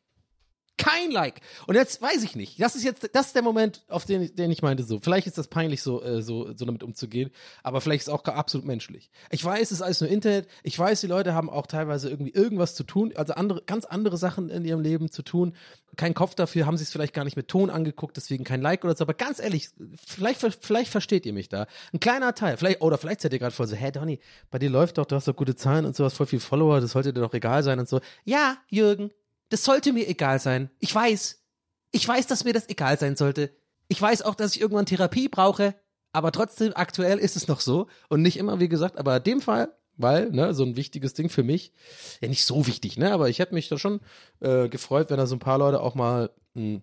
[0.77, 1.41] Kein Like.
[1.65, 2.61] Und jetzt weiß ich nicht.
[2.61, 4.99] Das ist jetzt, das ist der Moment, auf den, den ich meinte so.
[4.99, 7.31] Vielleicht ist das peinlich, so, äh, so, so damit umzugehen,
[7.63, 9.09] aber vielleicht ist es auch absolut menschlich.
[9.31, 10.47] Ich weiß, es ist alles nur Internet.
[10.61, 14.17] Ich weiß, die Leute haben auch teilweise irgendwie irgendwas zu tun, also andere, ganz andere
[14.17, 15.55] Sachen in ihrem Leben zu tun.
[15.95, 18.85] Kein Kopf dafür, haben sie es vielleicht gar nicht mit Ton angeguckt, deswegen kein Like
[18.85, 19.03] oder so.
[19.03, 19.69] Aber ganz ehrlich,
[20.05, 21.65] vielleicht, vielleicht versteht ihr mich da.
[21.91, 24.19] Ein kleiner Teil, vielleicht, oder vielleicht seid ihr gerade voll so, hä, Donny,
[24.51, 26.81] bei dir läuft doch, du hast doch gute Zahlen und so, hast voll viel Follower,
[26.81, 27.99] das sollte dir doch egal sein und so.
[28.25, 29.11] Ja, Jürgen,
[29.49, 30.69] das sollte mir egal sein.
[30.79, 31.41] Ich weiß.
[31.91, 33.51] Ich weiß, dass mir das egal sein sollte.
[33.87, 35.75] Ich weiß auch, dass ich irgendwann Therapie brauche.
[36.11, 37.87] Aber trotzdem, aktuell ist es noch so.
[38.09, 41.29] Und nicht immer, wie gesagt, aber in dem Fall, weil, ne, so ein wichtiges Ding
[41.29, 41.73] für mich,
[42.21, 43.99] ja nicht so wichtig, ne, aber ich hätte mich da schon
[44.39, 46.81] äh, gefreut, wenn da so ein paar Leute auch mal mh, hm,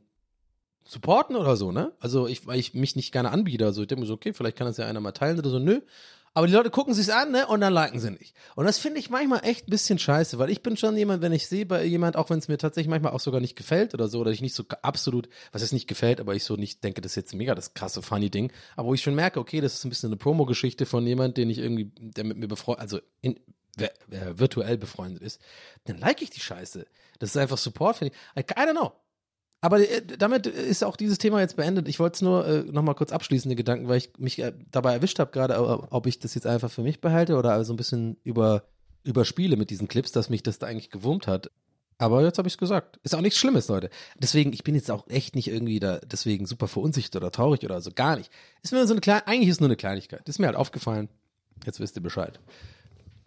[0.85, 1.93] supporten oder so, ne?
[1.99, 3.65] Also ich, weil ich mich nicht gerne anbiete.
[3.65, 5.59] Also ich denke mir so, okay, vielleicht kann das ja einer mal teilen oder so.
[5.59, 5.81] Nö,
[6.35, 7.47] aber die Leute gucken sich's an, ne?
[7.47, 8.35] Und dann liken sie nicht.
[8.57, 11.33] Und das finde ich manchmal echt ein bisschen scheiße, weil ich bin schon jemand, wenn
[11.33, 14.09] ich sehe bei jemand, auch wenn es mir tatsächlich manchmal auch sogar nicht gefällt oder
[14.09, 17.01] so, oder ich nicht so absolut, was es nicht gefällt, aber ich so nicht denke,
[17.01, 19.75] das ist jetzt mega das krasse funny Ding, aber wo ich schon merke, okay, das
[19.75, 23.01] ist ein bisschen eine Promo-Geschichte von jemand, den ich irgendwie, der mit mir befreundet, also
[23.21, 23.39] in,
[24.09, 25.41] virtuell befreundet ist,
[25.85, 26.87] dann like ich die Scheiße.
[27.19, 28.43] Das ist einfach Support, finde ich.
[28.43, 28.93] I don't know.
[29.65, 31.89] Aber äh, damit ist auch dieses Thema jetzt beendet.
[31.89, 34.93] Ich wollte es nur äh, nochmal kurz abschließen, den Gedanken, weil ich mich äh, dabei
[34.93, 38.19] erwischt habe, gerade ob ich das jetzt einfach für mich behalte oder also ein bisschen
[38.25, 38.65] über,
[39.05, 41.51] überspiele mit diesen Clips, dass mich das da eigentlich gewurmt hat.
[41.97, 42.99] Aber jetzt habe ich es gesagt.
[43.05, 43.89] Ist auch nichts Schlimmes, Leute.
[44.19, 47.81] Deswegen, ich bin jetzt auch echt nicht irgendwie da deswegen super verunsichert oder traurig oder
[47.81, 47.91] so.
[47.91, 48.31] Gar nicht.
[48.63, 50.29] Ist mir so eine kleine, eigentlich ist nur eine Kleinigkeit.
[50.29, 51.09] Ist mir halt aufgefallen.
[51.65, 52.39] Jetzt wisst ihr Bescheid.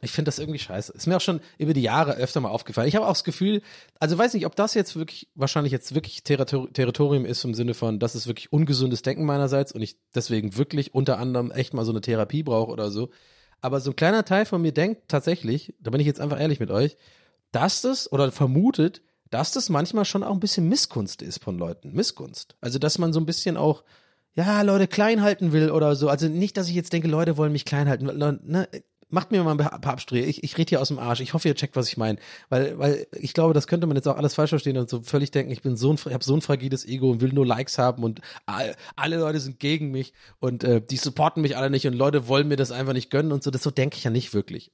[0.02, 0.94] Ich finde das irgendwie scheiße.
[0.94, 2.88] Ist mir auch schon über die Jahre öfter mal aufgefallen.
[2.88, 3.62] Ich habe auch das Gefühl,
[4.00, 7.74] also weiß nicht, ob das jetzt wirklich, wahrscheinlich jetzt wirklich Territor Territorium ist im Sinne
[7.74, 11.86] von, das ist wirklich ungesundes Denken meinerseits und ich deswegen wirklich unter anderem echt mal
[11.86, 13.10] so eine Therapie brauche oder so.
[13.62, 16.60] Aber so ein kleiner Teil von mir denkt tatsächlich, da bin ich jetzt einfach ehrlich
[16.60, 16.96] mit euch,
[17.52, 21.94] dass das oder vermutet, dass das manchmal schon auch ein bisschen Missgunst ist von Leuten.
[21.94, 22.56] Missgunst.
[22.62, 23.84] Also, dass man so ein bisschen auch,
[24.36, 26.10] ja, Leute klein halten will oder so.
[26.10, 28.06] Also nicht, dass ich jetzt denke, Leute wollen mich klein halten.
[28.06, 28.68] Ne?
[29.10, 30.26] Macht mir mal ein paar Abstriche.
[30.26, 31.22] Ich, ich rede hier aus dem Arsch.
[31.22, 32.20] Ich hoffe, ihr checkt, was ich meine.
[32.50, 35.32] Weil, weil ich glaube, das könnte man jetzt auch alles falsch verstehen und so völlig
[35.32, 38.04] denken, ich bin so ein, habe so ein fragiles Ego und will nur Likes haben
[38.04, 41.94] und all, alle Leute sind gegen mich und äh, die supporten mich alle nicht und
[41.94, 43.52] Leute wollen mir das einfach nicht gönnen und so.
[43.52, 44.72] Das so denke ich ja nicht wirklich.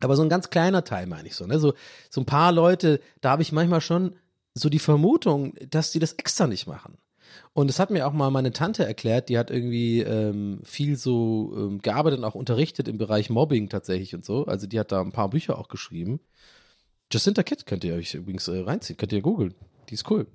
[0.00, 1.58] Aber so ein ganz kleiner Teil meine ich so, ne?
[1.58, 1.74] So,
[2.08, 4.16] so ein paar Leute, da habe ich manchmal schon
[4.54, 6.98] so die Vermutung, dass die das extra nicht machen.
[7.54, 11.52] Und das hat mir auch mal meine Tante erklärt, die hat irgendwie ähm, viel so
[11.56, 14.46] ähm, gearbeitet und auch unterrichtet im Bereich Mobbing tatsächlich und so.
[14.46, 16.20] Also die hat da ein paar Bücher auch geschrieben.
[17.12, 19.54] Jacinta Kidd könnt ihr euch übrigens äh, reinziehen, könnt ihr googeln.
[19.90, 20.26] Die ist cool.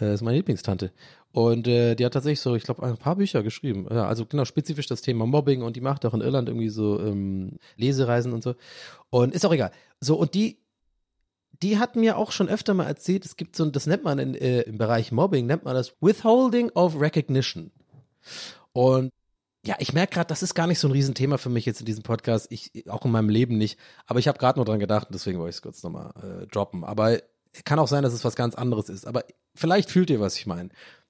[0.00, 0.90] Äh, ist meine Lieblingstante.
[1.32, 3.86] Und äh, die hat tatsächlich so, ich glaube, ein paar Bücher geschrieben.
[3.90, 6.98] Ja, also genau, spezifisch das Thema Mobbing und die macht auch in Irland irgendwie so
[7.00, 8.54] ähm, Lesereisen und so.
[9.10, 9.72] Und ist auch egal.
[10.00, 10.63] So, und die
[11.64, 14.34] die hat mir auch schon öfter mal erzählt, es gibt so, das nennt man in,
[14.34, 17.72] äh, im Bereich Mobbing, nennt man das Withholding of Recognition.
[18.72, 19.10] Und
[19.64, 21.86] ja, ich merke gerade, das ist gar nicht so ein Riesenthema für mich jetzt in
[21.86, 25.08] diesem Podcast, ich auch in meinem Leben nicht, aber ich habe gerade nur dran gedacht
[25.08, 26.84] und deswegen wollte ich es kurz nochmal äh, droppen.
[26.84, 27.18] Aber
[27.64, 30.44] kann auch sein, dass es was ganz anderes ist, aber vielleicht fühlt ihr, was ich
[30.44, 30.68] meine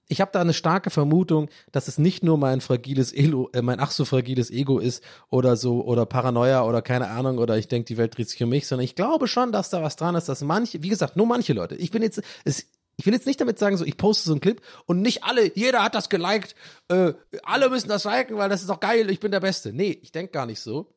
[0.09, 3.81] ich habe da eine starke Vermutung, dass es nicht nur mein fragiles Ego, äh, mein
[3.81, 7.87] ach so fragiles Ego ist oder so oder Paranoia oder keine Ahnung oder ich denke,
[7.87, 10.29] die Welt dreht sich um mich, sondern ich glaube schon, dass da was dran ist,
[10.29, 11.75] dass manche, wie gesagt, nur manche Leute.
[11.77, 14.41] Ich bin jetzt, es, ich will jetzt nicht damit sagen, so ich poste so einen
[14.41, 16.55] Clip und nicht alle, jeder hat das geliked,
[16.89, 19.73] äh, alle müssen das liken, weil das ist doch geil, ich bin der Beste.
[19.73, 20.91] Nee, ich denke gar nicht so.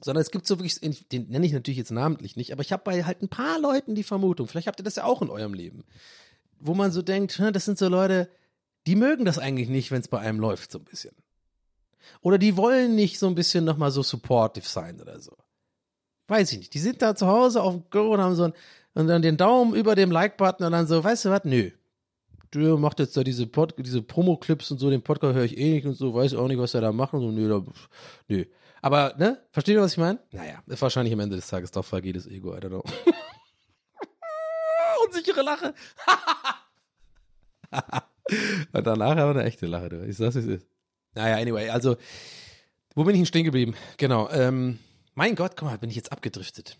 [0.00, 2.84] Sondern es gibt so wirklich, den nenne ich natürlich jetzt namentlich nicht, aber ich habe
[2.84, 5.54] bei halt ein paar Leuten die Vermutung, vielleicht habt ihr das ja auch in eurem
[5.54, 5.82] Leben
[6.60, 8.28] wo man so denkt, das sind so Leute,
[8.86, 11.14] die mögen das eigentlich nicht, wenn es bei einem läuft, so ein bisschen.
[12.20, 15.36] Oder die wollen nicht so ein bisschen nochmal so supportive sein oder so.
[16.28, 16.74] Weiß ich nicht.
[16.74, 18.52] Die sind da zu Hause auf dem Go und haben so ein,
[18.94, 21.44] und dann den Daumen über dem Like-Button und dann so, weißt du was?
[21.44, 21.70] Nö.
[22.50, 25.74] Du macht jetzt da diese, Pod, diese Promo-Clips und so, den Podcast höre ich eh
[25.74, 27.62] nicht und so, weiß auch nicht, was er da macht und so, nö, da,
[28.28, 28.44] nö.
[28.80, 29.38] Aber, ne?
[29.50, 30.18] Versteht ihr, was ich meine?
[30.32, 32.84] Naja, ist wahrscheinlich am Ende des Tages doch fragiles Ego, I don't know.
[35.08, 35.74] Unsichere Lache.
[38.72, 40.06] Und danach aber eine echte Lache, du.
[40.06, 40.66] Ich sag's, wie es ist.
[41.14, 41.96] Naja, anyway, also,
[42.94, 43.74] wo bin ich denn stehen geblieben?
[43.96, 44.78] Genau, ähm,
[45.14, 46.76] mein Gott, guck mal, bin ich jetzt abgedriftet.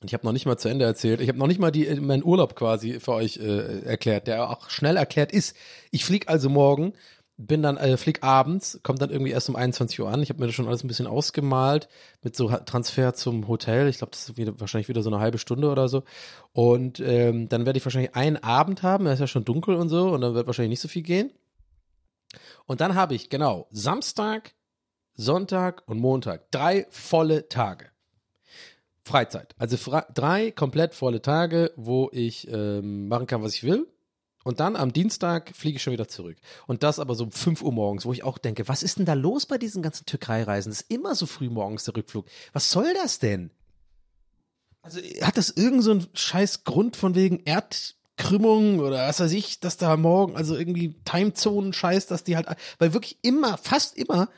[0.00, 1.20] Und ich habe noch nicht mal zu Ende erzählt.
[1.20, 4.70] Ich habe noch nicht mal die, meinen Urlaub quasi für euch äh, erklärt, der auch
[4.70, 5.56] schnell erklärt ist.
[5.90, 6.92] Ich flieg also morgen
[7.38, 10.22] bin dann, äh, flieg abends, kommt dann irgendwie erst um 21 Uhr an.
[10.22, 11.88] Ich habe mir das schon alles ein bisschen ausgemalt
[12.22, 13.88] mit so Transfer zum Hotel.
[13.88, 16.02] Ich glaube, das ist wieder, wahrscheinlich wieder so eine halbe Stunde oder so.
[16.52, 19.90] Und ähm, dann werde ich wahrscheinlich einen Abend haben, es ist ja schon dunkel und
[19.90, 21.30] so, und dann wird wahrscheinlich nicht so viel gehen.
[22.64, 24.54] Und dann habe ich, genau, Samstag,
[25.14, 26.50] Sonntag und Montag.
[26.50, 27.86] Drei volle Tage.
[29.04, 29.54] Freizeit.
[29.56, 29.76] Also
[30.14, 33.86] drei komplett volle Tage, wo ich ähm, machen kann, was ich will.
[34.46, 36.36] Und dann am Dienstag fliege ich schon wieder zurück.
[36.68, 39.04] Und das aber so um 5 Uhr morgens, wo ich auch denke, was ist denn
[39.04, 40.70] da los bei diesen ganzen Türkei-Reisen?
[40.70, 42.26] Das ist immer so früh morgens der Rückflug.
[42.52, 43.50] Was soll das denn?
[44.82, 49.78] Also hat das irgend so scheiß Grund von wegen Erdkrümmung oder was weiß ich, dass
[49.78, 52.46] da morgen, also irgendwie Timezonen scheiß, dass die halt,
[52.78, 54.28] weil wirklich immer, fast immer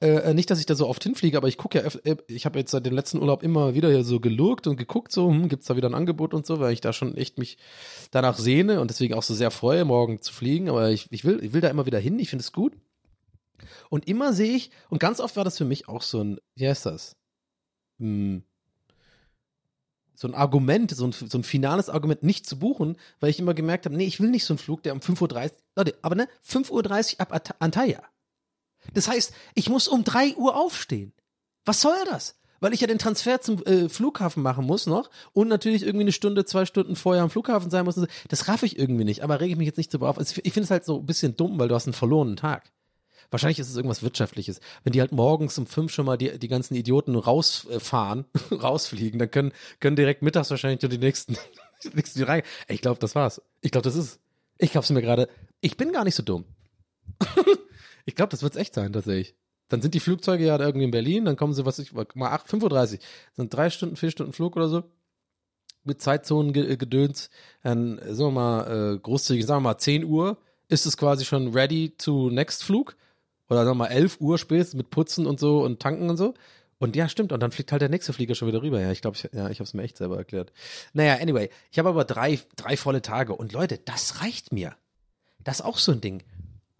[0.00, 2.58] äh, nicht, dass ich da so oft hinfliege, aber ich gucke ja, äh, ich habe
[2.58, 5.66] jetzt seit dem letzten Urlaub immer wieder hier so gelurkt und geguckt, so, hm, gibt's
[5.66, 7.56] da wieder ein Angebot und so, weil ich da schon echt mich
[8.10, 10.68] danach sehne und deswegen auch so sehr freue, morgen zu fliegen.
[10.68, 12.74] Aber ich, ich will, ich will da immer wieder hin, ich finde es gut.
[13.88, 16.68] Und immer sehe ich, und ganz oft war das für mich auch so ein, wie
[16.68, 17.16] heißt das?
[17.98, 18.42] Hm,
[20.14, 23.54] so ein Argument, so ein, so ein finales Argument nicht zu buchen, weil ich immer
[23.54, 26.14] gemerkt habe, nee, ich will nicht so einen Flug, der um 5.30 Uhr, Leute, aber
[26.16, 28.02] ne, 5.30 Uhr ab Antalya.
[28.94, 31.12] Das heißt, ich muss um drei Uhr aufstehen.
[31.64, 32.36] Was soll das?
[32.60, 36.12] Weil ich ja den Transfer zum äh, Flughafen machen muss noch und natürlich irgendwie eine
[36.12, 38.00] Stunde, zwei Stunden vorher am Flughafen sein muss.
[38.28, 40.16] Das raff ich irgendwie nicht, aber rege ich mich jetzt nicht so auf.
[40.16, 42.72] Also ich finde es halt so ein bisschen dumm, weil du hast einen verlorenen Tag.
[43.30, 44.60] Wahrscheinlich ist es irgendwas Wirtschaftliches.
[44.84, 49.30] Wenn die halt morgens um fünf schon mal die, die ganzen Idioten rausfahren, rausfliegen, dann
[49.30, 51.36] können, können direkt mittags wahrscheinlich die nächsten,
[51.84, 52.42] die nächsten rein.
[52.68, 53.42] Ich glaube, das war's.
[53.60, 54.20] Ich glaube, das ist.
[54.58, 55.28] Ich glaube es mir gerade.
[55.60, 56.44] Ich bin gar nicht so dumm.
[58.06, 59.34] Ich glaube, das wird es echt sein, tatsächlich.
[59.68, 62.48] Dann sind die Flugzeuge ja irgendwie in Berlin, dann kommen sie, was ich, mal 8,
[62.48, 63.00] 35,
[63.34, 64.84] sind drei Stunden, vier Stunden Flug oder so.
[65.84, 67.30] mit Zeitzonengedöns,
[67.62, 70.38] dann sagen wir mal äh, großzügig, sagen wir mal 10 Uhr,
[70.68, 72.96] ist es quasi schon ready to next Flug.
[73.48, 76.34] Oder sagen wir mal 11 Uhr spätestens mit Putzen und so und Tanken und so.
[76.78, 77.32] Und ja, stimmt.
[77.32, 78.80] Und dann fliegt halt der nächste Flieger schon wieder rüber.
[78.80, 80.52] Ja, ich glaube, ich, ja, ich habe es mir echt selber erklärt.
[80.92, 81.48] Naja, anyway.
[81.70, 83.34] Ich habe aber drei, drei volle Tage.
[83.34, 84.76] Und Leute, das reicht mir.
[85.42, 86.22] Das ist auch so ein Ding.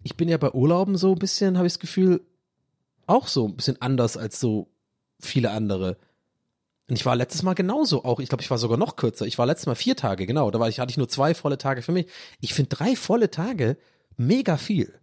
[0.02, 2.20] Ich bin ja bei Urlauben so ein bisschen, habe ich das Gefühl,
[3.06, 4.68] auch so ein bisschen anders als so
[5.20, 5.96] viele andere.
[6.88, 8.20] Und ich war letztes Mal genauso auch.
[8.20, 9.26] Ich glaube, ich war sogar noch kürzer.
[9.26, 10.50] Ich war letztes Mal vier Tage, genau.
[10.50, 12.06] Da war ich, hatte ich nur zwei volle Tage für mich.
[12.40, 13.76] Ich finde drei volle Tage
[14.16, 14.94] mega viel.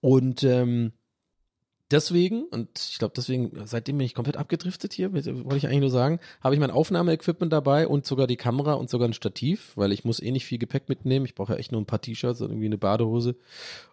[0.00, 0.92] Und ähm,
[1.92, 5.90] deswegen, und ich glaube deswegen, seitdem bin ich komplett abgedriftet hier, wollte ich eigentlich nur
[5.90, 9.92] sagen, habe ich mein Aufnahmeequipment dabei und sogar die Kamera und sogar ein Stativ, weil
[9.92, 11.24] ich muss eh nicht viel Gepäck mitnehmen.
[11.26, 13.36] Ich brauche ja echt nur ein paar T-Shirts und irgendwie eine Badehose.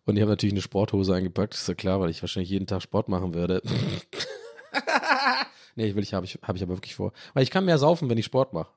[0.05, 2.81] Und ich habe natürlich eine Sporthose eingepackt, ist ja klar, weil ich wahrscheinlich jeden Tag
[2.81, 3.61] Sport machen werde.
[5.75, 7.13] nee, ich will ich, habe ich, habe ich aber wirklich vor.
[7.33, 8.71] Weil ich kann mehr saufen, wenn ich Sport mache.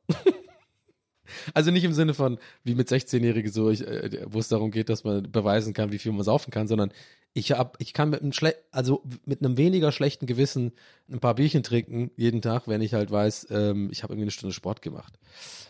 [1.54, 4.88] Also nicht im Sinne von, wie mit 16-Jährigen so, ich, äh, wo es darum geht,
[4.88, 6.92] dass man beweisen kann, wie viel man saufen kann, sondern
[7.34, 10.72] ich hab, ich kann mit einem schle also mit einem weniger schlechten Gewissen
[11.10, 14.30] ein paar Bierchen trinken jeden Tag, wenn ich halt weiß, ähm, ich habe irgendwie eine
[14.30, 15.18] Stunde Sport gemacht.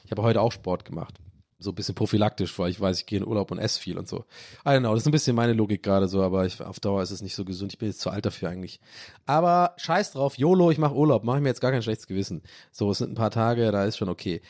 [0.05, 1.19] Ich habe heute auch Sport gemacht.
[1.59, 4.09] So ein bisschen prophylaktisch, weil ich weiß, ich gehe in Urlaub und esse viel und
[4.09, 4.25] so.
[4.67, 7.03] I don't know, das ist ein bisschen meine Logik gerade so, aber ich, auf Dauer
[7.03, 7.73] ist es nicht so gesund.
[7.73, 8.81] Ich bin jetzt zu alt dafür eigentlich.
[9.27, 12.43] Aber scheiß drauf, YOLO, ich mache Urlaub, mache ich mir jetzt gar kein schlechtes Gewissen.
[12.73, 14.43] So, es sind ein paar Tage, da ist schon okay.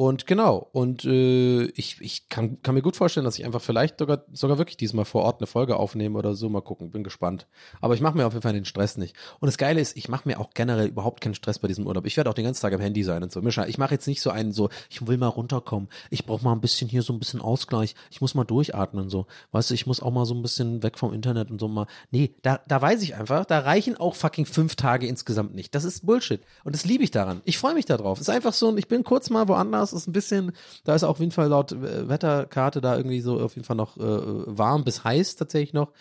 [0.00, 3.98] Und genau, und äh, ich, ich kann, kann mir gut vorstellen, dass ich einfach vielleicht
[3.98, 6.48] sogar, sogar wirklich diesmal vor Ort eine Folge aufnehme oder so.
[6.48, 7.46] Mal gucken, bin gespannt.
[7.82, 9.14] Aber ich mache mir auf jeden Fall den Stress nicht.
[9.40, 12.06] Und das Geile ist, ich mache mir auch generell überhaupt keinen Stress bei diesem Urlaub.
[12.06, 13.42] Ich werde auch den ganzen Tag am Handy sein und so.
[13.42, 15.90] Mischa, ich mache jetzt nicht so einen so, ich will mal runterkommen.
[16.08, 17.94] Ich brauche mal ein bisschen hier so ein bisschen Ausgleich.
[18.10, 19.26] Ich muss mal durchatmen und so.
[19.52, 21.86] Weißt du, ich muss auch mal so ein bisschen weg vom Internet und so mal.
[22.10, 25.74] Nee, da, da weiß ich einfach, da reichen auch fucking fünf Tage insgesamt nicht.
[25.74, 26.40] Das ist Bullshit.
[26.64, 27.42] Und das liebe ich daran.
[27.44, 28.16] Ich freue mich darauf.
[28.18, 30.52] Es ist einfach so, ich bin kurz mal woanders, ist ein bisschen,
[30.84, 34.00] da ist auf jeden Fall laut Wetterkarte da irgendwie so auf jeden Fall noch äh,
[34.00, 35.92] warm bis heiß tatsächlich noch.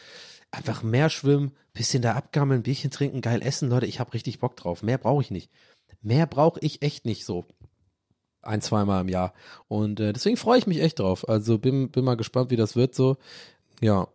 [0.51, 4.55] Einfach mehr schwimmen, bisschen da abgammeln, Bierchen trinken, geil essen, Leute, ich habe richtig Bock
[4.55, 4.81] drauf.
[4.81, 5.51] Mehr brauche ich nicht.
[6.01, 7.45] Mehr brauche ich echt nicht so.
[8.41, 9.33] Ein, zweimal im Jahr.
[9.67, 11.27] Und äh, deswegen freue ich mich echt drauf.
[11.27, 13.17] Also bin, bin mal gespannt, wie das wird so.
[13.81, 14.07] Ja,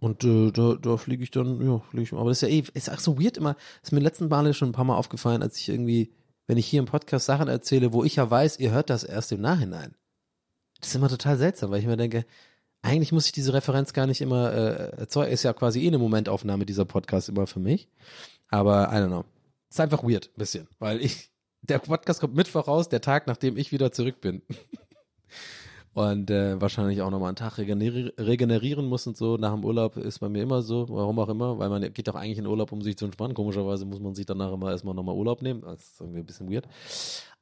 [0.00, 2.12] und äh, da, da fliege ich dann, ja, fliege ich.
[2.12, 3.56] Aber das ist ja eh, ist auch so weird immer.
[3.82, 6.10] ist mir letzten Mal schon ein paar Mal aufgefallen, als ich irgendwie
[6.50, 9.30] wenn ich hier im Podcast Sachen erzähle, wo ich ja weiß, ihr hört das erst
[9.30, 9.94] im Nachhinein.
[10.80, 12.26] Das ist immer total seltsam, weil ich mir denke,
[12.82, 15.30] eigentlich muss ich diese Referenz gar nicht immer äh, erzeugen.
[15.30, 17.88] Ist ja quasi eh eine Momentaufnahme dieser Podcast immer für mich.
[18.48, 19.24] Aber I don't know.
[19.70, 21.30] Ist einfach weird, ein bisschen, weil ich,
[21.62, 24.42] der Podcast kommt Mittwoch raus, der Tag, nachdem ich wieder zurück bin.
[25.92, 29.36] und äh, wahrscheinlich auch nochmal einen Tag regeneri regenerieren muss und so.
[29.36, 32.14] Nach dem Urlaub ist bei mir immer so, warum auch immer, weil man geht doch
[32.14, 33.34] eigentlich in Urlaub, um sich zu entspannen.
[33.34, 35.62] Komischerweise muss man sich danach immer erstmal nochmal Urlaub nehmen.
[35.62, 36.68] Das ist irgendwie ein bisschen weird.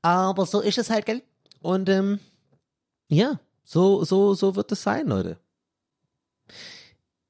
[0.01, 1.22] Aber so ist es halt, gell?
[1.61, 2.20] Und ähm,
[3.09, 5.38] ja, so, so, so wird es sein, Leute.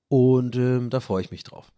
[0.08, 1.72] Und ähm, da freue ich mich drauf.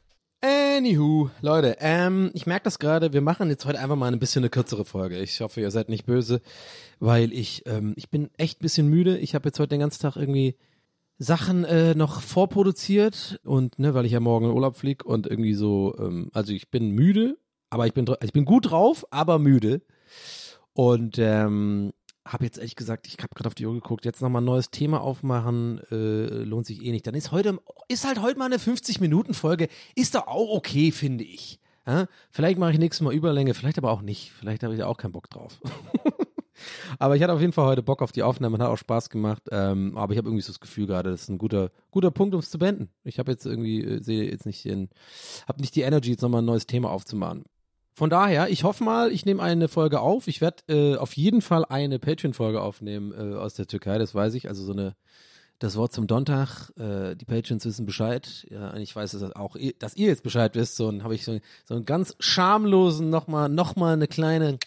[0.85, 4.41] Anywho, Leute, ähm, ich merke das gerade, wir machen jetzt heute einfach mal ein bisschen
[4.41, 5.18] eine kürzere Folge.
[5.20, 6.41] Ich hoffe, ihr seid nicht böse,
[7.01, 9.18] weil ich, ähm, ich bin echt ein bisschen müde.
[9.18, 10.57] Ich habe jetzt heute den ganzen Tag irgendwie
[11.18, 15.53] Sachen äh, noch vorproduziert und, ne, weil ich ja morgen in Urlaub fliege und irgendwie
[15.53, 17.37] so, ähm, also ich bin müde,
[17.68, 19.83] aber ich bin, dr- ich bin gut drauf, aber müde.
[20.72, 21.93] Und ähm,
[22.27, 24.71] habe jetzt ehrlich gesagt, ich habe gerade auf die Uhr geguckt, jetzt nochmal ein neues
[24.71, 27.07] Thema aufmachen, äh, lohnt sich eh nicht.
[27.07, 27.59] Dann ist heute,
[27.89, 31.61] ist halt heute mal eine 50-Minuten-Folge, ist doch auch okay, finde ich.
[31.87, 32.07] Ja?
[32.31, 34.33] Vielleicht mache ich nächstes Mal Überlänge, vielleicht aber auch nicht.
[34.33, 35.61] Vielleicht habe ich da auch keinen Bock drauf.
[36.99, 39.43] aber ich hatte auf jeden Fall heute Bock auf die Aufnahme, hat auch Spaß gemacht.
[39.51, 42.35] Ähm, aber ich habe irgendwie so das Gefühl gerade, das ist ein guter, guter Punkt,
[42.35, 42.91] um es zu beenden.
[43.05, 44.91] Ich habe jetzt irgendwie, äh, sehe jetzt nicht den,
[45.49, 47.45] habe nicht die Energy, jetzt nochmal ein neues Thema aufzumachen.
[47.95, 50.28] Von daher, ich hoffe mal, ich nehme eine Folge auf.
[50.28, 54.34] Ich werde äh, auf jeden Fall eine Patreon-Folge aufnehmen äh, aus der Türkei, das weiß
[54.34, 54.49] ich.
[54.49, 54.95] Also so eine,
[55.59, 56.72] das Wort zum Donnerstag.
[56.78, 58.47] Äh, die Patrons wissen Bescheid.
[58.51, 60.76] Ja, ich weiß dass auch, ihr, dass ihr jetzt Bescheid wisst.
[60.76, 64.59] So, habe ich so, so einen ganz schamlosen nochmal, nochmal eine kleine,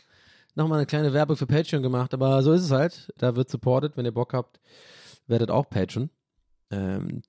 [0.55, 2.13] nochmal eine kleine Werbung für Patreon gemacht.
[2.13, 3.11] Aber so ist es halt.
[3.17, 3.97] Da wird supported.
[3.97, 4.59] Wenn ihr Bock habt,
[5.27, 6.09] werdet auch Patreon.
[6.69, 7.23] Ähm,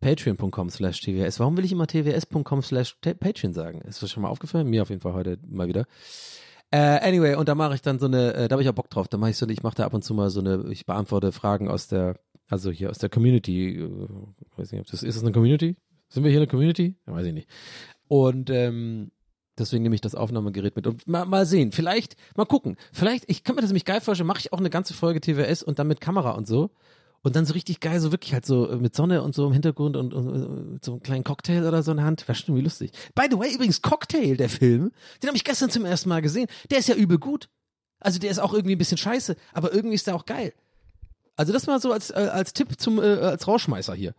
[0.00, 1.40] Patreon.com slash TWS.
[1.40, 3.80] Warum will ich immer TWS.com slash Patreon sagen?
[3.82, 4.68] Ist das schon mal aufgefallen?
[4.68, 5.86] Mir auf jeden Fall heute mal wieder.
[6.70, 8.90] Äh, anyway, und da mache ich dann so eine, äh, da habe ich auch Bock
[8.90, 9.08] drauf.
[9.08, 11.32] Da mache ich so, ich mache da ab und zu mal so eine, ich beantworte
[11.32, 12.16] Fragen aus der,
[12.48, 13.76] also hier aus der Community.
[13.80, 13.88] Äh,
[14.56, 15.76] weiß nicht, ob das ist das eine Community?
[16.08, 16.96] Sind wir hier eine Community?
[17.06, 17.48] Ja, weiß ich nicht.
[18.06, 19.10] Und ähm,
[19.58, 21.72] deswegen nehme ich das Aufnahmegerät mit und mal, mal sehen.
[21.72, 22.76] Vielleicht, mal gucken.
[22.92, 25.62] Vielleicht, ich kann mir das nämlich geil vorstellen, mache ich auch eine ganze Folge TWS
[25.62, 26.70] und dann mit Kamera und so.
[27.22, 29.96] Und dann so richtig geil, so wirklich halt so mit Sonne und so im Hintergrund
[29.96, 32.26] und, und, und mit so einem kleinen Cocktail oder so in der Hand.
[32.28, 32.92] Wäre schon irgendwie lustig.
[33.14, 34.92] By the way, übrigens, Cocktail, der Film,
[35.22, 36.46] den habe ich gestern zum ersten Mal gesehen.
[36.70, 37.48] Der ist ja übel gut.
[38.00, 40.52] Also der ist auch irgendwie ein bisschen scheiße, aber irgendwie ist der auch geil.
[41.36, 44.14] Also das mal so als, äh, als Tipp zum, äh, als Rauschmeißer hier.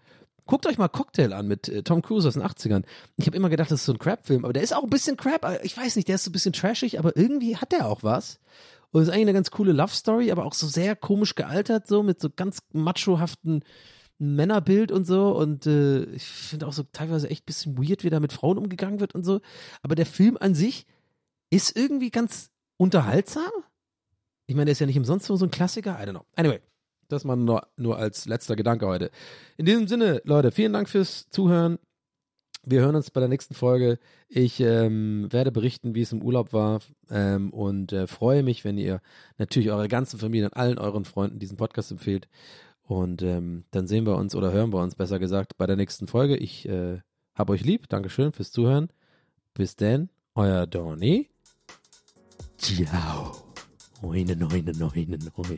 [0.45, 2.83] Guckt euch mal Cocktail an mit äh, Tom Cruise aus den 80ern.
[3.17, 5.15] Ich habe immer gedacht, das ist so ein Crap-Film, aber der ist auch ein bisschen
[5.15, 5.45] Crap.
[5.45, 8.03] äh, Ich weiß nicht, der ist so ein bisschen trashig, aber irgendwie hat der auch
[8.03, 8.39] was.
[8.91, 12.19] Und ist eigentlich eine ganz coole Love-Story, aber auch so sehr komisch gealtert, so mit
[12.19, 13.63] so ganz machohaften
[14.17, 15.35] Männerbild und so.
[15.35, 18.57] Und äh, ich finde auch so teilweise echt ein bisschen weird, wie da mit Frauen
[18.57, 19.41] umgegangen wird und so.
[19.81, 20.85] Aber der Film an sich
[21.49, 23.51] ist irgendwie ganz unterhaltsam.
[24.47, 25.99] Ich meine, der ist ja nicht umsonst so ein Klassiker.
[26.01, 26.25] I don't know.
[26.35, 26.59] Anyway,
[27.07, 29.11] das mal nur, nur als letzter Gedanke heute.
[29.57, 31.77] In diesem Sinne, Leute, vielen Dank fürs Zuhören.
[32.63, 33.99] Wir hören uns bei der nächsten Folge.
[34.27, 38.77] Ich ähm, werde berichten, wie es im Urlaub war ähm, und äh, freue mich, wenn
[38.77, 39.01] ihr
[39.37, 42.27] natürlich eurer ganzen Familie und allen euren Freunden diesen Podcast empfehlt.
[42.83, 46.07] Und ähm, dann sehen wir uns oder hören wir uns, besser gesagt, bei der nächsten
[46.07, 46.35] Folge.
[46.35, 46.99] Ich äh,
[47.35, 47.87] habe euch lieb.
[47.87, 48.89] Dankeschön fürs Zuhören.
[49.53, 51.29] Bis dann, euer Donny.
[52.57, 53.37] Ciao.
[54.01, 55.57] Neune, neune, neune, neune.